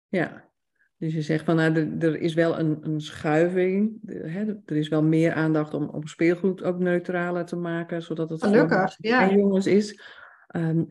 Ja, 0.08 0.50
Dus 0.98 1.14
je 1.14 1.22
zegt 1.22 1.46
van, 1.46 1.56
nou, 1.56 1.76
er, 1.76 1.98
er 2.00 2.20
is 2.20 2.34
wel 2.34 2.60
een, 2.60 2.78
een 2.82 3.02
schuiving. 3.02 4.00
Hè, 4.06 4.46
er 4.66 4.76
is 4.76 4.88
wel 4.88 5.04
meer 5.04 5.34
aandacht 5.34 5.74
om, 5.74 5.90
om 5.90 6.08
speelgoed 6.08 6.64
ook 6.64 6.80
neutraler 6.80 7.46
te 7.46 7.56
maken, 7.56 8.02
zodat 8.02 8.30
het 8.30 8.44
Gelukkig, 8.44 8.96
ja. 8.98 9.30
en 9.30 9.38
jongens 9.38 9.68
is. 9.68 10.02
Ehm, 10.48 10.84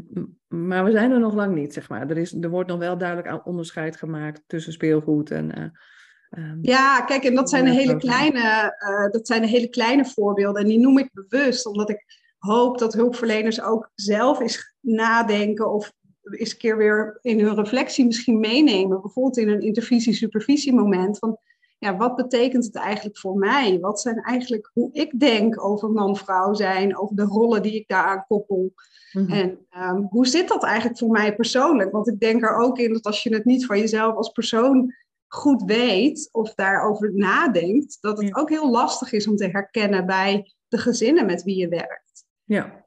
maar 0.49 0.85
we 0.85 0.91
zijn 0.91 1.11
er 1.11 1.21
nog 1.21 1.35
lang 1.35 1.55
niet, 1.55 1.73
zeg 1.73 1.89
maar. 1.89 2.11
Er, 2.11 2.17
is, 2.17 2.33
er 2.33 2.51
wordt 2.51 2.69
nog 2.69 2.79
wel 2.79 2.99
duidelijk 2.99 3.47
onderscheid 3.47 3.97
gemaakt 3.97 4.43
tussen 4.47 4.73
speelgoed 4.73 5.31
en... 5.31 5.59
Uh, 5.59 6.53
ja, 6.61 7.01
kijk, 7.01 7.25
en 7.25 7.35
dat 7.35 7.51
zijn, 7.51 7.67
hele 7.67 7.97
kleine, 7.97 8.77
uh, 8.89 9.11
dat 9.11 9.27
zijn 9.27 9.45
hele 9.45 9.69
kleine 9.69 10.05
voorbeelden. 10.05 10.63
En 10.63 10.69
die 10.69 10.79
noem 10.79 10.99
ik 10.99 11.11
bewust, 11.13 11.67
omdat 11.67 11.91
ik 11.91 12.05
hoop 12.39 12.79
dat 12.79 12.95
hulpverleners 12.95 13.63
ook 13.63 13.91
zelf 13.95 14.41
eens 14.41 14.75
nadenken 14.81 15.73
of 15.73 15.93
eens 16.31 16.53
een 16.53 16.59
keer 16.59 16.77
weer 16.77 17.19
in 17.23 17.41
hun 17.41 17.55
reflectie 17.55 18.07
misschien 18.07 18.41
meenemen. 18.41 19.01
Bijvoorbeeld 19.01 19.37
in 19.37 19.49
een 19.49 19.61
intervisie-supervisiemoment. 19.61 21.19
Van 21.19 21.39
ja, 21.79 21.97
wat 21.97 22.17
betekent 22.17 22.65
het 22.65 22.77
eigenlijk 22.77 23.19
voor 23.19 23.37
mij? 23.37 23.79
Wat 23.81 24.01
zijn 24.01 24.23
eigenlijk 24.23 24.71
hoe 24.73 24.93
ik 24.93 25.21
denk 25.21 25.65
over 25.65 25.91
man-vrouw 25.91 26.55
zijn, 26.55 26.99
over 26.99 27.17
de 27.17 27.23
rollen 27.23 27.63
die 27.63 27.75
ik 27.75 27.89
daaraan 27.89 28.25
koppel? 28.29 28.73
Mhm. 29.13 29.33
En 29.33 29.67
ehm, 29.71 30.03
hoe 30.03 30.27
zit 30.27 30.49
dat 30.49 30.65
eigenlijk 30.65 30.99
voor 30.99 31.11
mij 31.11 31.35
persoonlijk? 31.35 31.93
Want 31.93 32.09
ik 32.09 32.21
denk 32.21 32.43
er 32.43 32.57
ook 32.57 32.79
in 32.79 32.93
dat 32.93 33.05
als 33.05 33.23
je 33.23 33.35
het 33.35 33.45
niet 33.45 33.67
van 33.67 33.79
jezelf 33.79 34.17
als 34.17 34.29
persoon 34.29 34.95
goed 35.27 35.63
weet 35.63 36.29
of 36.33 36.55
daarover 36.55 37.15
nadenkt, 37.15 37.99
dat 38.01 38.19
het 38.23 38.37
ook 38.37 38.49
heel 38.49 38.71
lastig 38.71 39.13
is 39.13 39.29
om 39.29 39.37
te 39.37 39.49
herkennen 39.49 40.07
bij 40.07 40.53
de 40.69 40.79
gezinnen 40.79 41.27
met 41.27 41.43
wie 41.43 41.57
je 41.57 41.69
werkt. 41.69 42.25
Ja 42.45 42.85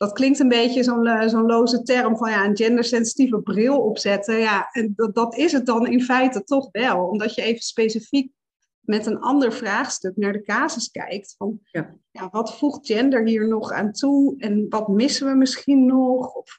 dat 0.00 0.12
klinkt 0.12 0.38
een 0.38 0.48
beetje 0.48 0.82
zo'n 0.82 1.06
uh, 1.06 1.28
zo'n 1.28 1.46
loze 1.46 1.82
term 1.82 2.16
van 2.16 2.30
ja, 2.30 2.44
een 2.44 2.56
gendersensitieve 2.56 3.40
bril 3.40 3.80
opzetten. 3.80 4.38
Ja, 4.38 4.68
en 4.72 4.92
dat, 4.96 5.14
dat 5.14 5.36
is 5.36 5.52
het 5.52 5.66
dan 5.66 5.86
in 5.86 6.02
feite 6.02 6.44
toch 6.44 6.68
wel. 6.72 7.06
Omdat 7.06 7.34
je 7.34 7.42
even 7.42 7.62
specifiek 7.62 8.32
met 8.80 9.06
een 9.06 9.18
ander 9.18 9.52
vraagstuk 9.52 10.16
naar 10.16 10.32
de 10.32 10.42
casus 10.42 10.90
kijkt. 10.90 11.34
Van 11.38 11.60
ja. 11.64 11.96
ja. 12.10 12.28
wat 12.30 12.58
voegt 12.58 12.86
gender 12.86 13.26
hier 13.26 13.48
nog 13.48 13.72
aan 13.72 13.92
toe? 13.92 14.34
En 14.38 14.66
wat 14.68 14.88
missen 14.88 15.26
we 15.26 15.34
misschien 15.34 15.86
nog? 15.86 16.34
Of 16.34 16.58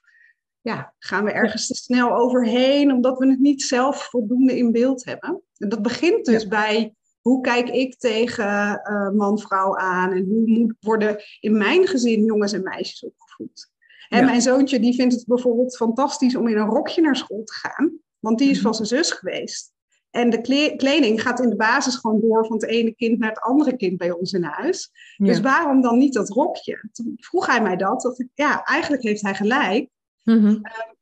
ja, 0.60 0.94
gaan 1.00 1.24
we 1.24 1.32
ergens 1.32 1.68
te 1.68 1.76
snel 1.76 2.16
overheen 2.16 2.92
omdat 2.92 3.18
we 3.18 3.28
het 3.28 3.40
niet 3.40 3.62
zelf 3.62 4.04
voldoende 4.10 4.58
in 4.58 4.72
beeld 4.72 5.06
hebben? 5.06 5.42
En 5.58 5.70
dat 5.70 5.82
begint 5.82 6.26
dus 6.26 6.48
bij 6.48 6.96
hoe 7.22 7.42
kijk 7.42 7.70
ik 7.70 8.00
tegen 8.00 8.82
uh, 8.84 9.10
man-vrouw 9.10 9.78
aan? 9.78 10.12
En 10.12 10.26
hoe 10.26 10.48
moet 10.48 10.74
worden 10.80 11.24
in 11.40 11.58
mijn 11.58 11.88
gezin 11.88 12.24
jongens 12.24 12.54
en 12.54 12.64
meisjes 12.64 13.04
opgevoed? 13.04 13.70
En 14.10 14.26
mijn 14.26 14.42
zoontje 14.42 14.80
die 14.80 14.96
vindt 14.96 15.14
het 15.14 15.26
bijvoorbeeld 15.26 15.76
fantastisch 15.76 16.36
om 16.36 16.48
in 16.48 16.58
een 16.58 16.70
rokje 16.70 17.02
naar 17.02 17.16
school 17.16 17.44
te 17.44 17.54
gaan. 17.54 17.92
Want 18.20 18.38
die 18.38 18.50
is 18.50 18.56
mhm. 18.56 18.64
van 18.64 18.74
zijn 18.74 18.88
zus 18.88 19.12
geweest. 19.12 19.72
En 20.10 20.30
de 20.30 20.42
kleding 20.78 21.22
gaat 21.22 21.40
in 21.40 21.50
de 21.50 21.56
basis 21.56 21.96
gewoon 21.96 22.22
door 22.22 22.46
van 22.46 22.56
het 22.56 22.66
ene 22.66 22.96
kind 22.96 23.20
naar 23.20 23.30
het 23.30 23.42
andere 23.42 23.76
kind 23.76 23.98
bij 23.98 24.12
ons 24.12 24.34
in 24.34 24.44
huis. 24.44 24.92
Dus 25.18 25.40
waarom 25.40 25.82
dan 25.82 25.98
niet 25.98 26.14
dat 26.14 26.30
rokje? 26.30 26.90
Toen 26.92 27.14
vroeg 27.16 27.46
hij 27.46 27.62
mij 27.62 27.76
dat. 27.76 28.02
dat 28.02 28.20
ik, 28.20 28.28
ja, 28.34 28.64
eigenlijk 28.64 29.04
heeft 29.04 29.22
hij 29.22 29.36
gelijk. 29.36 29.90
Mm 30.24 30.62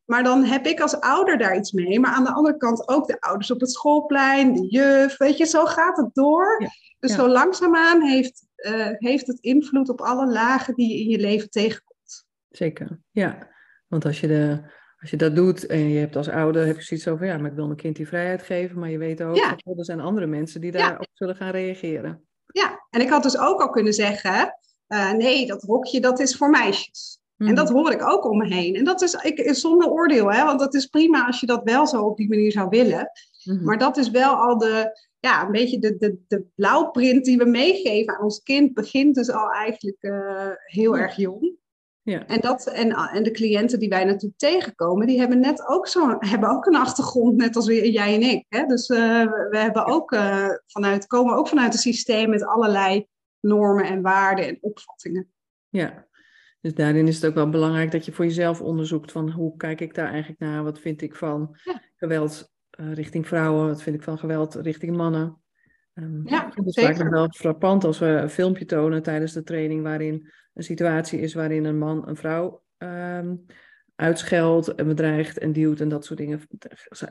maar 0.09 0.23
dan 0.23 0.43
heb 0.43 0.65
ik 0.65 0.79
als 0.79 0.99
ouder 0.99 1.37
daar 1.37 1.55
iets 1.55 1.71
mee. 1.71 1.99
Maar 1.99 2.11
aan 2.11 2.23
de 2.23 2.33
andere 2.33 2.57
kant 2.57 2.87
ook 2.87 3.07
de 3.07 3.21
ouders 3.21 3.51
op 3.51 3.59
het 3.59 3.71
schoolplein, 3.71 4.53
de 4.53 4.67
juf. 4.67 5.17
Weet 5.17 5.37
je, 5.37 5.45
zo 5.45 5.65
gaat 5.65 5.97
het 5.97 6.09
door. 6.13 6.69
dus 6.99 7.13
zo 7.13 7.27
langzaamaan 7.27 8.01
heeft, 8.01 8.47
uh, 8.57 8.87
heeft 8.91 9.27
het 9.27 9.39
invloed 9.39 9.89
op 9.89 10.01
alle 10.01 10.31
lagen 10.31 10.75
die 10.75 10.89
je 10.93 11.03
in 11.03 11.09
je 11.09 11.19
leven 11.19 11.49
tegenkomt. 11.49 12.25
Zeker, 12.49 12.99
ja. 13.11 13.47
Want 13.87 14.05
als 14.05 14.19
je, 14.19 14.27
de, 14.27 14.61
als 14.99 15.09
je 15.09 15.17
dat 15.17 15.35
doet 15.35 15.65
en 15.65 15.89
je 15.89 15.99
hebt 15.99 16.15
als 16.15 16.29
ouder 16.29 16.65
heb 16.65 16.75
je 16.75 16.83
zoiets 16.83 17.07
over... 17.07 17.25
ja, 17.25 17.37
maar 17.37 17.49
ik 17.49 17.55
wil 17.55 17.65
mijn 17.65 17.77
kind 17.77 17.95
die 17.95 18.07
vrijheid 18.07 18.43
geven. 18.43 18.79
Maar 18.79 18.89
je 18.89 18.97
weet 18.97 19.23
ook 19.23 19.35
dat 19.63 19.77
er 19.77 19.85
zijn 19.85 19.99
andere 19.99 20.27
mensen 20.27 20.61
die 20.61 20.71
daarop 20.71 21.07
zullen 21.13 21.35
gaan 21.35 21.51
reageren. 21.51 22.27
Ja, 22.45 22.85
en 22.89 23.01
ik 23.01 23.09
had 23.09 23.23
dus 23.23 23.37
ook 23.37 23.61
al 23.61 23.69
kunnen 23.69 23.93
zeggen... 23.93 24.57
Uh, 24.87 25.11
nee, 25.11 25.47
dat 25.47 25.61
hokje 25.61 26.01
dat 26.01 26.19
is 26.19 26.35
voor 26.35 26.49
meisjes. 26.49 27.18
En 27.47 27.55
dat 27.55 27.69
mhm. 27.69 27.77
hoor 27.77 27.91
ik 27.91 28.07
ook 28.07 28.25
om 28.25 28.37
me 28.37 28.53
heen. 28.53 28.75
En 28.75 28.83
dat 28.83 29.01
is 29.01 29.13
ik, 29.13 29.55
zonder 29.55 29.89
oordeel, 29.89 30.31
hè? 30.31 30.45
want 30.45 30.59
dat 30.59 30.73
is 30.73 30.85
prima 30.85 31.25
als 31.25 31.39
je 31.39 31.45
dat 31.45 31.61
wel 31.63 31.87
zo 31.87 32.01
op 32.01 32.17
die 32.17 32.29
manier 32.29 32.51
zou 32.51 32.69
willen. 32.69 33.11
Mhm. 33.43 33.63
Maar 33.63 33.77
dat 33.77 33.97
is 33.97 34.09
wel 34.09 34.33
al 34.33 34.57
de, 34.57 34.99
ja, 35.19 35.45
een 35.45 35.51
beetje 35.51 35.79
de, 35.79 35.97
de, 35.97 36.19
de 36.27 36.45
blauwprint 36.55 37.25
die 37.25 37.37
we 37.37 37.45
meegeven 37.45 38.17
aan 38.17 38.23
ons 38.23 38.43
kind. 38.43 38.73
Begint 38.73 39.15
dus 39.15 39.31
al 39.31 39.51
eigenlijk 39.51 40.03
uh, 40.03 40.47
heel 40.65 40.97
erg 40.97 41.15
jong. 41.15 41.57
Ja. 42.01 42.25
En, 42.25 42.39
dat, 42.39 42.67
en, 42.67 42.91
en 42.91 43.23
de 43.23 43.31
cliënten 43.31 43.79
die 43.79 43.89
wij 43.89 44.03
natuurlijk 44.03 44.39
tegenkomen, 44.39 45.07
die 45.07 45.19
hebben 45.19 45.39
net 45.39 45.67
ook, 45.67 45.87
zo, 45.87 46.17
hebben 46.19 46.49
ook 46.49 46.65
een 46.65 46.75
achtergrond, 46.75 47.35
net 47.37 47.55
als 47.55 47.65
jij 47.67 48.13
en 48.15 48.21
ik. 48.21 48.45
Hè? 48.49 48.65
Dus 48.65 48.89
uh, 48.89 49.23
we 49.49 49.57
hebben 49.57 49.85
ook, 49.85 50.11
uh, 50.11 50.49
vanuit, 50.67 51.07
komen 51.07 51.35
ook 51.35 51.47
vanuit 51.47 51.73
een 51.73 51.79
systeem 51.79 52.29
met 52.29 52.45
allerlei 52.45 53.07
normen 53.39 53.85
en 53.85 54.01
waarden 54.01 54.47
en 54.47 54.57
opvattingen. 54.61 55.31
Ja, 55.69 56.07
dus 56.61 56.73
daarin 56.73 57.07
is 57.07 57.15
het 57.15 57.25
ook 57.25 57.33
wel 57.33 57.49
belangrijk 57.49 57.91
dat 57.91 58.05
je 58.05 58.11
voor 58.11 58.25
jezelf 58.25 58.61
onderzoekt 58.61 59.11
van 59.11 59.31
hoe 59.31 59.57
kijk 59.57 59.81
ik 59.81 59.93
daar 59.93 60.09
eigenlijk 60.09 60.39
naar, 60.39 60.63
wat 60.63 60.79
vind 60.79 61.01
ik 61.01 61.15
van 61.15 61.57
geweld 61.95 62.51
uh, 62.79 62.93
richting 62.93 63.27
vrouwen, 63.27 63.67
wat 63.67 63.81
vind 63.81 63.95
ik 63.95 64.03
van 64.03 64.17
geweld 64.17 64.55
richting 64.55 64.95
mannen. 64.95 65.41
Um, 65.93 66.21
ja, 66.27 66.51
het 66.53 66.79
vaak 66.79 66.97
nog 66.97 67.09
wel 67.09 67.29
frappant 67.29 67.83
als 67.83 67.99
we 67.99 68.05
een 68.05 68.29
filmpje 68.29 68.65
tonen 68.65 69.03
tijdens 69.03 69.33
de 69.33 69.43
training 69.43 69.83
waarin 69.83 70.29
een 70.53 70.63
situatie 70.63 71.19
is 71.19 71.33
waarin 71.33 71.65
een 71.65 71.77
man 71.77 72.07
een 72.07 72.15
vrouw 72.15 72.63
um, 72.77 73.45
uitscheldt 73.95 74.75
en 74.75 74.87
bedreigt 74.87 75.37
en 75.37 75.53
duwt 75.53 75.79
en 75.79 75.89
dat 75.89 76.05
soort 76.05 76.19
dingen. 76.19 76.41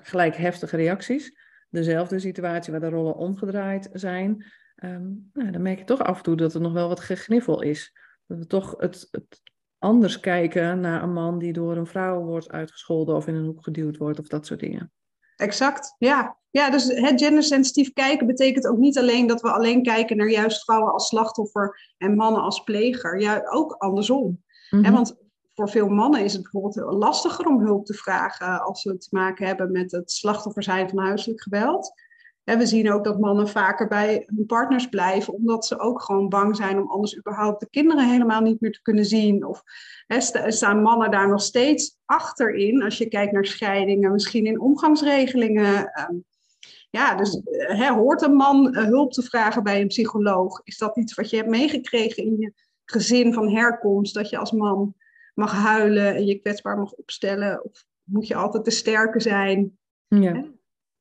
Gelijk 0.02 0.36
heftige 0.36 0.76
reacties. 0.76 1.32
Dezelfde 1.70 2.18
situatie 2.18 2.72
waar 2.72 2.80
de 2.80 2.88
rollen 2.88 3.16
omgedraaid 3.16 3.88
zijn. 3.92 4.44
Um, 4.84 5.30
nou, 5.32 5.50
dan 5.50 5.62
merk 5.62 5.78
je 5.78 5.84
toch 5.84 6.02
af 6.02 6.16
en 6.16 6.22
toe 6.22 6.36
dat 6.36 6.54
er 6.54 6.60
nog 6.60 6.72
wel 6.72 6.88
wat 6.88 7.00
gegniffel 7.00 7.62
is. 7.62 7.92
Dat 8.28 8.38
we 8.38 8.46
toch 8.46 8.74
het, 8.78 9.08
het 9.10 9.42
anders 9.78 10.20
kijken 10.20 10.80
naar 10.80 11.02
een 11.02 11.12
man 11.12 11.38
die 11.38 11.52
door 11.52 11.76
een 11.76 11.86
vrouw 11.86 12.24
wordt 12.24 12.50
uitgescholden 12.50 13.16
of 13.16 13.26
in 13.26 13.34
een 13.34 13.44
hoek 13.44 13.64
geduwd 13.64 13.96
wordt 13.96 14.18
of 14.18 14.28
dat 14.28 14.46
soort 14.46 14.60
dingen. 14.60 14.92
Exact, 15.36 15.94
ja. 15.98 16.36
Ja, 16.50 16.70
dus 16.70 16.84
het 16.84 17.20
gendersensitief 17.20 17.92
kijken 17.92 18.26
betekent 18.26 18.66
ook 18.66 18.78
niet 18.78 18.98
alleen 18.98 19.26
dat 19.26 19.40
we 19.40 19.50
alleen 19.50 19.82
kijken 19.82 20.16
naar 20.16 20.30
juist 20.30 20.64
vrouwen 20.64 20.92
als 20.92 21.08
slachtoffer 21.08 21.94
en 21.98 22.14
mannen 22.14 22.42
als 22.42 22.62
pleger. 22.62 23.20
Ja, 23.20 23.42
ook 23.50 23.72
andersom. 23.72 24.42
Mm 24.70 24.90
want 24.90 25.16
voor 25.54 25.70
veel 25.70 25.88
mannen 25.88 26.24
is 26.24 26.32
het 26.32 26.42
bijvoorbeeld 26.42 26.92
lastiger 26.94 27.46
om 27.46 27.60
hulp 27.60 27.86
te 27.86 27.94
vragen 27.94 28.62
als 28.62 28.82
ze 28.82 28.96
te 28.96 29.08
maken 29.10 29.46
hebben 29.46 29.72
met 29.72 29.92
het 29.92 30.10
slachtoffer 30.10 30.62
zijn 30.62 30.88
van 30.88 30.98
huiselijk 30.98 31.42
geweld. 31.42 31.92
En 32.48 32.58
we 32.58 32.66
zien 32.66 32.92
ook 32.92 33.04
dat 33.04 33.18
mannen 33.18 33.48
vaker 33.48 33.88
bij 33.88 34.22
hun 34.26 34.46
partners 34.46 34.88
blijven, 34.88 35.32
omdat 35.32 35.66
ze 35.66 35.78
ook 35.78 36.02
gewoon 36.02 36.28
bang 36.28 36.56
zijn 36.56 36.80
om 36.80 36.90
anders 36.90 37.18
überhaupt 37.18 37.60
de 37.60 37.68
kinderen 37.70 38.10
helemaal 38.10 38.40
niet 38.40 38.60
meer 38.60 38.72
te 38.72 38.82
kunnen 38.82 39.04
zien. 39.04 39.44
Of 39.44 39.62
staan 40.46 40.82
mannen 40.82 41.10
daar 41.10 41.28
nog 41.28 41.42
steeds 41.42 41.96
achterin 42.04 42.82
als 42.82 42.98
je 42.98 43.08
kijkt 43.08 43.32
naar 43.32 43.46
scheidingen, 43.46 44.12
misschien 44.12 44.46
in 44.46 44.60
omgangsregelingen. 44.60 45.92
Ehm, 45.92 46.14
ja, 46.90 47.14
dus 47.14 47.40
hè, 47.52 47.92
hoort 47.92 48.22
een 48.22 48.34
man 48.34 48.74
eh, 48.74 48.84
hulp 48.84 49.12
te 49.12 49.22
vragen 49.22 49.62
bij 49.62 49.80
een 49.80 49.86
psycholoog? 49.86 50.60
Is 50.64 50.78
dat 50.78 50.96
iets 50.96 51.14
wat 51.14 51.30
je 51.30 51.36
hebt 51.36 51.48
meegekregen 51.48 52.22
in 52.22 52.36
je 52.38 52.52
gezin 52.84 53.32
van 53.32 53.48
herkomst? 53.50 54.14
Dat 54.14 54.30
je 54.30 54.38
als 54.38 54.52
man 54.52 54.94
mag 55.34 55.52
huilen 55.52 56.14
en 56.14 56.26
je 56.26 56.38
kwetsbaar 56.38 56.78
mag 56.78 56.92
opstellen? 56.92 57.64
Of 57.64 57.84
moet 58.02 58.26
je 58.26 58.34
altijd 58.34 58.64
de 58.64 58.70
sterke 58.70 59.20
zijn? 59.20 59.78
Ja. 60.08 60.56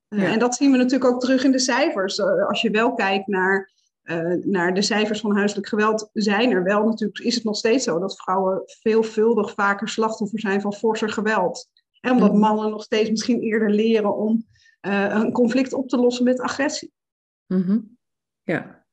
Eh, 0.07 0.31
en 0.31 0.39
dat 0.39 0.55
zien 0.55 0.71
we 0.71 0.77
natuurlijk 0.77 1.11
ook 1.11 1.21
terug 1.21 1.43
in 1.43 1.51
de 1.51 1.59
cijfers. 1.59 2.17
Eh, 2.17 2.47
als 2.47 2.61
je 2.61 2.69
wel 2.69 2.93
kijkt 2.93 3.27
naar, 3.27 3.71
uh, 4.03 4.45
naar 4.45 4.73
de 4.73 4.81
cijfers 4.81 5.19
van 5.19 5.35
huiselijk 5.35 5.67
geweld, 5.67 6.09
zijn 6.13 6.51
er 6.51 6.63
wel 6.63 6.85
natuurlijk, 6.85 7.19
is 7.19 7.35
het 7.35 7.43
nog 7.43 7.57
steeds 7.57 7.83
zo 7.83 7.99
dat 7.99 8.21
vrouwen 8.21 8.61
veelvuldig 8.65 9.53
vaker 9.53 9.89
slachtoffer 9.89 10.39
zijn 10.39 10.61
van 10.61 10.73
forser 10.73 11.09
geweld. 11.09 11.69
En 11.99 12.11
omdat 12.11 12.31
mhm. 12.31 12.39
mannen 12.39 12.69
nog 12.69 12.83
steeds 12.83 13.09
misschien 13.09 13.41
eerder 13.41 13.69
leren 13.69 14.15
om 14.15 14.45
een 14.81 15.31
conflict 15.31 15.73
op 15.73 15.89
te 15.89 15.97
lossen 15.97 16.23
met 16.23 16.39
agressie. 16.39 16.91
Mhm. 17.45 17.79
Ja. 18.43 18.85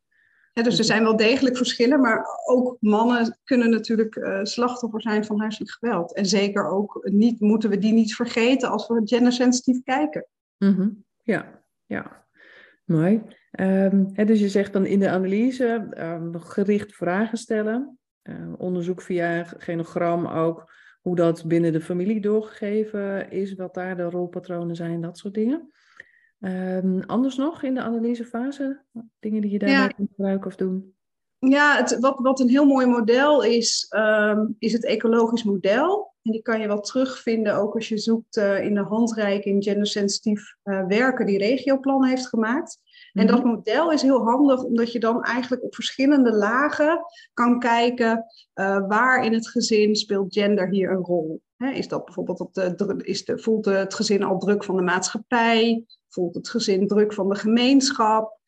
ja. 0.52 0.62
Dus 0.62 0.78
er 0.78 0.84
zijn 0.84 1.02
wel 1.02 1.16
degelijk 1.16 1.56
verschillen, 1.56 2.00
maar 2.00 2.26
ook 2.46 2.76
mannen 2.80 3.38
kunnen 3.44 3.70
natuurlijk 3.70 4.40
slachtoffer 4.42 5.02
zijn 5.02 5.24
van 5.24 5.40
huiselijk 5.40 5.70
geweld. 5.70 6.14
En 6.14 6.26
zeker 6.26 6.68
ook 6.68 7.00
niet, 7.02 7.40
moeten 7.40 7.70
we 7.70 7.78
die 7.78 7.92
niet 7.92 8.14
vergeten 8.14 8.70
als 8.70 8.86
we 8.86 9.02
gendersensitief 9.04 9.82
kijken. 9.82 10.26
Mm 10.72 11.02
ja, 11.24 11.62
ja. 11.86 12.26
Mooi. 12.84 13.22
Um, 13.60 14.14
dus 14.14 14.40
je 14.40 14.48
zegt 14.48 14.72
dan 14.72 14.86
in 14.86 14.98
de 14.98 15.10
analyse 15.10 15.86
um, 15.98 16.40
gericht 16.40 16.94
vragen 16.94 17.38
stellen. 17.38 17.98
Uh, 18.22 18.52
onderzoek 18.56 19.02
via 19.02 19.44
genogram 19.44 20.26
ook 20.26 20.72
hoe 21.00 21.16
dat 21.16 21.44
binnen 21.46 21.72
de 21.72 21.80
familie 21.80 22.20
doorgegeven 22.20 23.30
is, 23.30 23.54
wat 23.54 23.74
daar 23.74 23.96
de 23.96 24.02
rolpatronen 24.02 24.76
zijn, 24.76 25.00
dat 25.00 25.18
soort 25.18 25.34
dingen. 25.34 25.70
Um, 26.40 27.02
anders 27.02 27.36
nog 27.36 27.62
in 27.62 27.74
de 27.74 27.82
analysefase? 27.82 28.82
Dingen 29.18 29.40
die 29.40 29.50
je 29.50 29.58
daarbij 29.58 29.78
ja. 29.78 29.88
kunt 29.88 30.08
gebruiken 30.14 30.46
of 30.46 30.56
doen? 30.56 30.94
Ja, 31.38 31.76
het, 31.76 31.98
wat, 32.00 32.18
wat 32.18 32.40
een 32.40 32.48
heel 32.48 32.66
mooi 32.66 32.86
model 32.86 33.42
is, 33.42 33.88
is 34.58 34.72
het 34.72 34.84
ecologisch 34.84 35.44
model. 35.44 36.13
En 36.24 36.32
die 36.32 36.42
kan 36.42 36.60
je 36.60 36.66
wel 36.66 36.80
terugvinden, 36.80 37.56
ook 37.56 37.74
als 37.74 37.88
je 37.88 37.98
zoekt 37.98 38.36
in 38.36 38.74
de 38.74 38.84
handreiking 38.88 39.64
gendersensitief 39.64 40.56
werken 40.88 41.26
die 41.26 41.38
Regioplan 41.38 42.04
heeft 42.04 42.26
gemaakt. 42.26 42.78
En 43.12 43.26
dat 43.26 43.38
mhm. 43.38 43.48
model 43.48 43.92
is 43.92 44.02
heel 44.02 44.24
handig, 44.24 44.62
omdat 44.62 44.92
je 44.92 44.98
dan 44.98 45.22
eigenlijk 45.22 45.62
op 45.62 45.74
verschillende 45.74 46.32
lagen 46.32 47.00
kan 47.34 47.58
kijken 47.58 48.24
waar 48.88 49.24
in 49.24 49.32
het 49.32 49.48
gezin 49.48 49.96
speelt 49.96 50.32
gender 50.32 50.68
hier 50.68 50.90
een 50.90 51.04
rol. 51.04 51.42
is 51.56 51.88
dat 51.88 52.04
bijvoorbeeld 52.04 52.40
op 52.40 52.54
de, 52.54 53.00
is 53.02 53.24
de, 53.24 53.38
voelt 53.38 53.64
het 53.64 53.94
gezin 53.94 54.22
al 54.22 54.38
druk 54.38 54.64
van 54.64 54.76
de 54.76 54.82
maatschappij? 54.82 55.84
Voelt 56.08 56.34
het 56.34 56.48
gezin 56.48 56.86
druk 56.86 57.12
van 57.12 57.28
de 57.28 57.34
gemeenschap? 57.34 58.38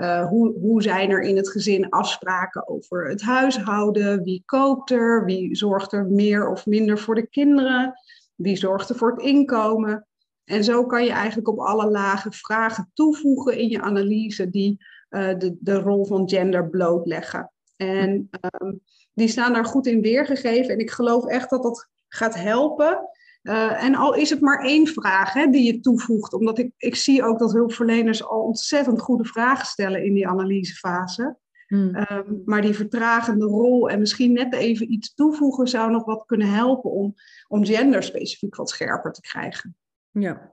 Uh, 0.00 0.26
hoe, 0.28 0.58
hoe 0.58 0.82
zijn 0.82 1.10
er 1.10 1.22
in 1.22 1.36
het 1.36 1.50
gezin 1.50 1.90
afspraken 1.90 2.68
over 2.68 3.08
het 3.08 3.22
huishouden? 3.22 4.22
Wie 4.22 4.42
koopt 4.46 4.90
er? 4.90 5.24
Wie 5.24 5.56
zorgt 5.56 5.92
er 5.92 6.06
meer 6.06 6.50
of 6.50 6.66
minder 6.66 6.98
voor 6.98 7.14
de 7.14 7.26
kinderen? 7.26 7.94
Wie 8.34 8.56
zorgt 8.56 8.88
er 8.88 8.96
voor 8.96 9.10
het 9.10 9.22
inkomen? 9.22 10.06
En 10.44 10.64
zo 10.64 10.86
kan 10.86 11.04
je 11.04 11.10
eigenlijk 11.10 11.48
op 11.48 11.58
alle 11.58 11.90
lagen 11.90 12.32
vragen 12.32 12.90
toevoegen 12.94 13.58
in 13.58 13.68
je 13.68 13.80
analyse 13.80 14.50
die 14.50 14.84
uh, 15.10 15.38
de, 15.38 15.56
de 15.60 15.74
rol 15.74 16.04
van 16.04 16.28
gender 16.28 16.70
blootleggen. 16.70 17.52
En 17.76 18.30
um, 18.60 18.80
die 19.12 19.28
staan 19.28 19.52
daar 19.52 19.64
goed 19.64 19.86
in 19.86 20.00
weergegeven. 20.00 20.72
En 20.72 20.78
ik 20.78 20.90
geloof 20.90 21.26
echt 21.26 21.50
dat 21.50 21.62
dat 21.62 21.88
gaat 22.08 22.34
helpen 22.34 23.08
uh, 23.46 23.84
en 23.84 23.94
al 23.94 24.14
is 24.14 24.30
het 24.30 24.40
maar 24.40 24.64
één 24.64 24.86
vraag 24.86 25.32
hè, 25.32 25.46
die 25.46 25.72
je 25.72 25.80
toevoegt, 25.80 26.32
omdat 26.32 26.58
ik, 26.58 26.72
ik 26.76 26.96
zie 26.96 27.24
ook 27.24 27.38
dat 27.38 27.52
hulpverleners 27.52 28.24
al 28.24 28.40
ontzettend 28.40 29.00
goede 29.00 29.24
vragen 29.24 29.66
stellen 29.66 30.04
in 30.04 30.14
die 30.14 30.28
analysefase. 30.28 31.36
Hmm. 31.66 31.94
Ehm, 31.94 32.32
maar 32.44 32.62
die 32.62 32.74
vertragende 32.74 33.44
rol 33.44 33.90
en 33.90 33.98
misschien 33.98 34.32
net 34.32 34.54
even 34.54 34.92
iets 34.92 35.14
toevoegen 35.14 35.68
zou 35.68 35.90
nog 35.90 36.04
wat 36.04 36.24
kunnen 36.26 36.48
helpen 36.48 36.90
om, 36.90 37.14
om 37.48 37.64
gender 37.64 38.02
specifiek 38.02 38.56
wat 38.56 38.70
scherper 38.70 39.12
te 39.12 39.20
krijgen. 39.20 39.76
Ja, 40.10 40.52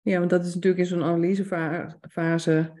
ja 0.00 0.18
want 0.18 0.30
dat 0.30 0.44
is 0.44 0.54
natuurlijk 0.54 0.82
in 0.82 0.88
zo'n 0.88 1.02
analysefase 1.02 2.72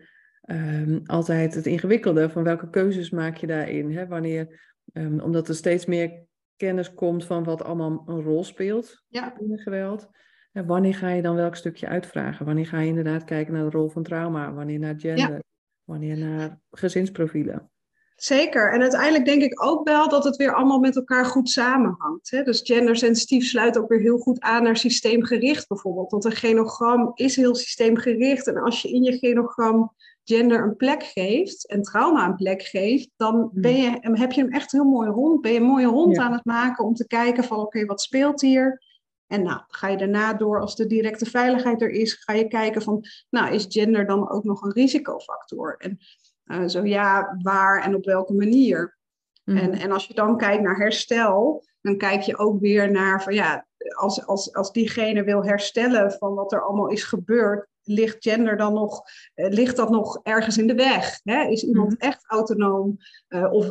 um, 0.46 1.02
altijd 1.06 1.54
het 1.54 1.66
ingewikkelde 1.66 2.30
van 2.30 2.42
welke 2.42 2.70
keuzes 2.70 3.10
maak 3.10 3.36
je 3.36 3.46
daarin. 3.46 3.92
Hè? 3.96 4.06
Wanneer, 4.06 4.72
um, 4.92 5.20
omdat 5.20 5.48
er 5.48 5.54
steeds 5.54 5.86
meer 5.86 6.25
kennis 6.56 6.94
komt 6.94 7.24
van 7.24 7.44
wat 7.44 7.62
allemaal 7.64 8.02
een 8.06 8.22
rol 8.22 8.44
speelt 8.44 9.04
ja. 9.08 9.38
in 9.38 9.58
geweld. 9.58 10.08
En 10.52 10.66
wanneer 10.66 10.94
ga 10.94 11.08
je 11.08 11.22
dan 11.22 11.36
welk 11.36 11.56
stukje 11.56 11.86
uitvragen? 11.86 12.46
Wanneer 12.46 12.66
ga 12.66 12.80
je 12.80 12.88
inderdaad 12.88 13.24
kijken 13.24 13.52
naar 13.52 13.64
de 13.64 13.76
rol 13.76 13.88
van 13.88 14.02
trauma? 14.02 14.52
Wanneer 14.52 14.78
naar 14.78 14.94
gender? 14.96 15.42
Wanneer 15.84 16.18
naar 16.18 16.60
gezinsprofielen? 16.70 17.70
Zeker. 18.16 18.72
En 18.72 18.80
uiteindelijk 18.80 19.24
denk 19.24 19.42
ik 19.42 19.64
ook 19.64 19.88
wel 19.88 20.08
dat 20.08 20.24
het 20.24 20.36
weer 20.36 20.54
allemaal 20.54 20.78
met 20.78 20.96
elkaar 20.96 21.24
goed 21.24 21.50
samenhangt. 21.50 22.30
Hè? 22.30 22.42
Dus 22.42 22.60
gendersensitief 22.64 23.46
sluit 23.46 23.78
ook 23.78 23.88
weer 23.88 24.00
heel 24.00 24.18
goed 24.18 24.40
aan 24.40 24.62
naar 24.62 24.76
systeemgericht 24.76 25.68
bijvoorbeeld. 25.68 26.10
Want 26.10 26.24
een 26.24 26.32
genogram 26.32 27.12
is 27.14 27.36
heel 27.36 27.54
systeemgericht. 27.54 28.46
En 28.46 28.56
als 28.56 28.82
je 28.82 28.90
in 28.90 29.02
je 29.02 29.18
genogram 29.18 29.94
gender 30.24 30.62
een 30.62 30.76
plek 30.76 31.02
geeft 31.02 31.66
en 31.66 31.82
trauma 31.82 32.26
een 32.26 32.36
plek 32.36 32.62
geeft, 32.62 33.10
dan 33.16 33.34
hmm. 33.34 33.50
ben 33.52 33.76
je, 33.76 33.98
heb 34.00 34.32
je 34.32 34.40
hem 34.40 34.52
echt 34.52 34.72
heel 34.72 34.84
mooi 34.84 35.08
rond. 35.08 35.40
Ben 35.40 35.52
je 35.52 35.58
een 35.58 35.64
mooie 35.64 35.86
rond 35.86 36.18
aan 36.18 36.32
het 36.32 36.44
maken 36.44 36.84
om 36.84 36.94
te 36.94 37.06
kijken 37.06 37.44
van 37.44 37.58
oké, 37.58 37.84
wat 37.84 38.00
speelt 38.00 38.40
hier? 38.40 38.82
En 39.26 39.42
nou, 39.42 39.60
ga 39.68 39.88
je 39.88 39.96
daarna 39.96 40.34
door, 40.34 40.60
als 40.60 40.76
de 40.76 40.86
directe 40.86 41.26
veiligheid 41.26 41.82
er 41.82 41.90
is, 41.90 42.14
ga 42.14 42.32
je 42.32 42.48
kijken 42.48 42.82
van, 42.82 43.04
nou, 43.30 43.54
is 43.54 43.66
gender 43.68 44.06
dan 44.06 44.30
ook 44.30 44.44
nog 44.44 44.62
een 44.62 44.72
risicofactor? 44.72 45.76
En 45.78 45.98
uh, 46.46 46.66
zo 46.66 46.84
ja, 46.84 47.36
waar 47.42 47.82
en 47.82 47.94
op 47.94 48.04
welke 48.04 48.32
manier? 48.32 48.96
Hmm. 49.44 49.56
En, 49.56 49.72
en 49.72 49.92
als 49.92 50.06
je 50.06 50.14
dan 50.14 50.36
kijkt 50.36 50.62
naar 50.62 50.76
herstel, 50.76 51.64
dan 51.80 51.96
kijk 51.96 52.20
je 52.20 52.38
ook 52.38 52.60
weer 52.60 52.90
naar 52.90 53.22
van 53.22 53.34
ja, 53.34 53.66
als, 53.96 54.26
als, 54.26 54.54
als 54.54 54.72
diegene 54.72 55.24
wil 55.24 55.44
herstellen 55.44 56.12
van 56.12 56.34
wat 56.34 56.52
er 56.52 56.62
allemaal 56.62 56.88
is 56.88 57.04
gebeurd, 57.04 57.68
ligt 57.82 58.16
gender 58.18 58.56
dan 58.56 58.72
nog, 58.72 59.02
uh, 59.34 59.48
ligt 59.48 59.76
dat 59.76 59.90
nog 59.90 60.20
ergens 60.22 60.58
in 60.58 60.66
de 60.66 60.74
weg? 60.74 61.20
Hè? 61.22 61.42
Is 61.42 61.62
iemand 61.62 61.92
mhm. 61.92 62.00
echt 62.00 62.24
autonoom 62.26 62.96
uh, 63.28 63.52
of, 63.52 63.70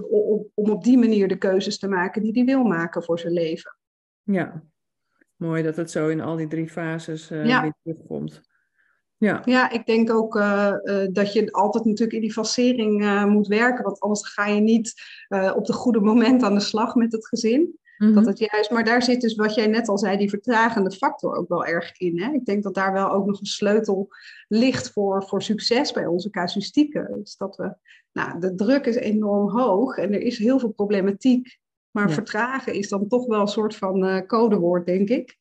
om 0.54 0.72
op 0.72 0.84
die 0.84 0.98
manier 0.98 1.28
de 1.28 1.38
keuzes 1.38 1.80
te 1.80 1.88
maken 1.88 2.22
die 2.22 2.32
hij 2.32 2.46
wil 2.46 2.64
maken 2.64 3.04
voor 3.04 3.20
zijn 3.20 3.34
leven? 3.34 3.78
Ja, 4.22 4.64
mooi 5.36 5.64
dat 5.64 5.76
het 5.76 5.92
zo 5.92 6.08
in 6.08 6.22
al 6.22 6.36
die 6.36 6.48
drie 6.48 6.70
fases 6.70 7.28
ja. 7.28 7.62
weer 7.62 7.74
terugkomt. 7.84 8.42
Ja. 9.18 9.42
ja, 9.46 9.72
ik 9.72 9.86
denk 9.86 10.12
ook 10.12 10.34
dat 11.12 11.34
je 11.34 11.52
altijd 11.52 11.86
natuurlijk 11.86 12.14
in 12.14 12.22
die 12.22 12.34
facering 12.34 13.26
moet 13.26 13.48
werken, 13.48 13.84
want 13.84 14.00
anders 14.00 14.28
ga 14.28 14.48
je 14.48 14.62
niet 14.62 14.94
op 15.56 15.66
de 15.66 15.74
goede 15.74 16.00
moment 16.00 16.44
aan 16.44 16.54
de 16.54 16.60
slag 16.60 16.96
met 16.96 17.12
het 17.12 17.28
gezin. 17.28 17.80
Dat 17.98 18.10
mhm. 18.10 18.26
het 18.26 18.40
juist, 18.40 18.72
maar 18.72 18.84
daar 18.84 19.04
zit 19.04 19.22
dus 19.22 19.36
wat 19.36 19.56
jij 19.56 19.68
net 19.68 19.88
al 19.88 19.98
zei, 19.98 20.18
die 20.18 20.30
vertragende 20.30 20.92
factor 20.92 21.36
ook 21.36 21.48
wel 21.48 21.66
erg 21.66 22.00
in. 22.00 22.22
Hè? 22.22 22.32
Ik 22.34 22.46
denk 22.46 22.64
dat 22.64 22.74
daar 22.74 22.94
wel 22.94 23.12
ook 23.12 23.26
nog 23.26 23.40
een 23.40 23.46
sleutel 23.46 24.08
ligt 24.48 24.92
voor, 24.92 25.24
voor 25.28 25.42
succes 25.42 25.92
bij 25.92 26.06
onze 26.06 26.30
casuïstieken. 26.30 27.08
Dus 27.20 27.38
dat 27.38 27.56
we, 27.56 27.76
nou, 28.12 28.40
de 28.40 28.56
druk 28.56 28.86
is 28.86 28.96
enorm 28.96 29.50
hoog 29.50 29.98
en 29.98 30.14
er 30.14 30.22
is 30.22 30.38
heel 30.38 30.60
veel 30.60 30.72
problematiek. 30.72 31.58
Maar 31.92 32.12
vertragen 32.12 32.74
is 32.74 32.90
dan 32.90 33.08
toch 33.08 33.26
wel 33.26 33.42
een 33.42 33.48
soort 33.48 33.76
van 33.76 34.26
codewoord, 34.26 34.86
denk 34.86 35.10
ik. 35.10 35.38